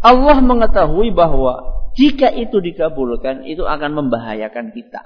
Allah 0.00 0.38
mengetahui 0.40 1.12
bahwa 1.12 1.76
jika 1.96 2.28
itu 2.28 2.60
dikabulkan, 2.60 3.48
itu 3.48 3.64
akan 3.64 3.96
membahayakan 3.96 4.76
kita. 4.76 5.00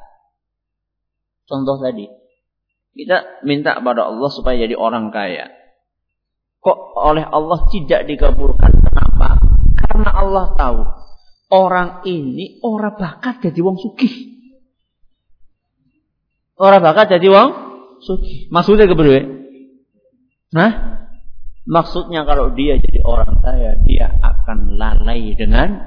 Contoh 1.47 1.79
tadi, 1.79 2.11
kita 2.99 3.47
minta 3.47 3.79
pada 3.79 4.11
Allah 4.11 4.31
supaya 4.35 4.59
jadi 4.59 4.75
orang 4.75 5.15
kaya. 5.15 5.60
Kok 6.61 6.79
oleh 6.97 7.25
Allah 7.25 7.61
tidak 7.73 8.05
dikabulkan? 8.05 8.69
Kenapa? 8.85 9.41
Karena 9.81 10.11
Allah 10.13 10.47
tahu 10.55 10.81
orang 11.51 12.05
ini 12.07 12.61
orang 12.61 13.01
bakat 13.01 13.41
jadi 13.41 13.61
wong 13.65 13.81
sugih. 13.81 14.13
Orang 16.61 16.85
bakat 16.85 17.17
jadi 17.17 17.29
wong 17.33 17.51
sugih. 18.05 18.53
Maksudnya 18.53 18.85
keberwe? 18.85 19.41
Nah, 20.53 20.71
maksudnya 21.65 22.29
kalau 22.29 22.53
dia 22.53 22.77
jadi 22.77 23.01
orang 23.09 23.41
kaya, 23.41 23.81
dia 23.81 24.13
akan 24.21 24.77
lalai 24.77 25.33
dengan 25.33 25.81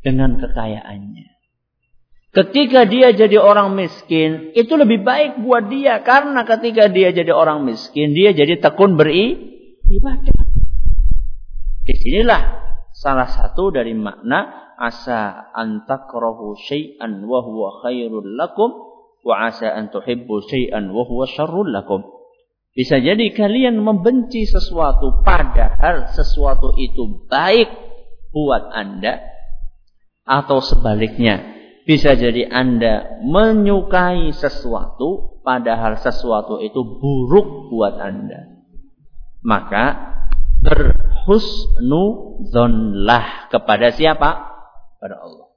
dengan 0.00 0.40
kekayaannya. 0.40 1.38
Ketika 2.28 2.84
dia 2.86 3.10
jadi 3.10 3.40
orang 3.40 3.74
miskin, 3.74 4.52
itu 4.52 4.76
lebih 4.76 5.02
baik 5.02 5.42
buat 5.42 5.66
dia. 5.72 6.04
Karena 6.04 6.44
ketika 6.44 6.86
dia 6.86 7.10
jadi 7.10 7.34
orang 7.34 7.64
miskin, 7.66 8.14
dia 8.14 8.36
jadi 8.36 8.60
tekun 8.60 8.94
beribadah. 9.88 10.44
Di 11.88 11.96
sinilah 11.96 12.42
salah 12.92 13.24
satu 13.32 13.72
dari 13.72 13.96
makna 13.96 14.68
asa 14.76 15.48
antakrohu 15.56 16.54
syai'an 16.60 17.24
wa 17.24 17.40
huwa 17.40 17.80
khairul 17.80 18.36
lakum 18.36 18.70
wa 19.24 19.48
asa 19.48 19.72
an 19.72 19.88
tuhibbu 19.88 20.44
syai'an 20.44 20.92
wa 20.92 21.02
huwa 21.08 21.24
syarrul 21.24 21.72
lakum. 21.72 22.04
Bisa 22.76 23.00
jadi 23.00 23.32
kalian 23.34 23.80
membenci 23.80 24.46
sesuatu 24.46 25.24
padahal 25.26 26.12
sesuatu 26.14 26.76
itu 26.78 27.26
baik 27.26 27.66
buat 28.30 28.70
Anda 28.70 29.18
atau 30.22 30.60
sebaliknya. 30.62 31.58
Bisa 31.88 32.12
jadi 32.14 32.46
Anda 32.52 33.24
menyukai 33.24 34.30
sesuatu 34.36 35.40
padahal 35.40 35.96
sesuatu 35.98 36.60
itu 36.60 37.00
buruk 37.00 37.72
buat 37.72 37.96
Anda. 37.96 38.57
Maka 39.48 39.84
berhusnuzonlah 40.60 43.48
kepada 43.48 43.88
siapa? 43.96 44.44
Kepada 45.00 45.24
Allah. 45.24 45.48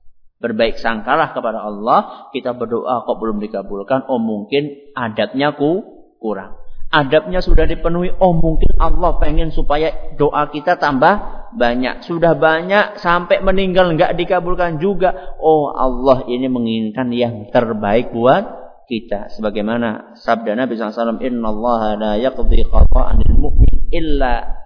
Berbaik 0.42 0.80
sangkalah 0.80 1.36
kepada 1.36 1.60
Allah. 1.60 2.32
Kita 2.32 2.56
berdoa 2.56 3.04
kok 3.04 3.20
belum 3.20 3.44
dikabulkan. 3.44 4.08
Oh 4.08 4.18
mungkin 4.18 4.96
adabnya 4.96 5.52
ku 5.60 5.84
kurang. 6.24 6.56
Adabnya 6.88 7.44
sudah 7.44 7.68
dipenuhi. 7.68 8.16
Oh 8.16 8.32
mungkin 8.32 8.80
Allah 8.80 9.20
pengen 9.20 9.52
supaya 9.52 10.16
doa 10.16 10.48
kita 10.50 10.80
tambah 10.80 11.42
banyak, 11.52 12.08
sudah 12.08 12.32
banyak 12.36 13.00
sampai 13.04 13.44
meninggal 13.44 13.92
nggak 13.96 14.16
dikabulkan 14.16 14.80
juga. 14.80 15.36
Oh 15.40 15.72
Allah 15.76 16.24
ini 16.32 16.48
menginginkan 16.48 17.12
yang 17.12 17.52
terbaik 17.52 18.16
buat 18.16 18.44
kita. 18.88 19.36
Sebagaimana 19.36 20.16
sabda 20.20 20.56
Nabi 20.56 20.76
SAW, 20.76 21.24
Inna 21.24 21.48
Allah 21.48 21.82
la 21.96 22.12
yaqdi 22.20 22.68
qata'anil 22.68 23.36
mu'min 23.40 23.81
illa 23.92 24.58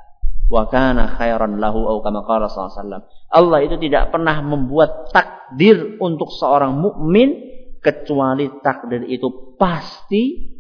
wa 0.46 0.70
kana 0.70 1.18
khairan 1.18 1.58
lahu 1.58 1.90
au 1.90 2.00
kama 2.06 2.22
qala 2.24 2.46
SAW. 2.50 3.06
Allah 3.34 3.60
itu 3.66 3.76
tidak 3.82 4.14
pernah 4.14 4.40
membuat 4.46 5.10
takdir 5.12 5.98
untuk 6.00 6.30
seorang 6.32 6.78
mukmin 6.78 7.34
kecuali 7.82 8.50
takdir 8.62 9.06
itu 9.06 9.58
pasti 9.58 10.56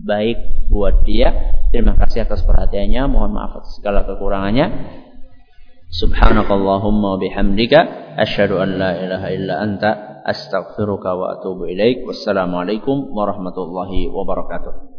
baik 0.00 0.70
buat 0.72 1.04
dia. 1.04 1.52
Terima 1.68 1.96
kasih 1.96 2.24
atas 2.24 2.40
perhatiannya. 2.44 3.02
Mohon 3.08 3.30
maaf 3.36 3.52
atas 3.60 3.76
segala 3.80 4.08
kekurangannya. 4.08 4.66
Subhanakallahumma 5.90 7.18
bihamdika 7.18 8.14
asyhadu 8.14 8.62
an 8.62 8.78
la 8.78 8.94
ilaha 8.94 9.28
illa 9.34 9.54
anta 9.58 10.22
astaghfiruka 10.22 11.10
wa 11.18 11.26
atubu 11.34 11.66
ilaik. 11.66 12.06
Wassalamualaikum 12.06 13.10
warahmatullahi 13.10 14.06
wabarakatuh. 14.06 14.89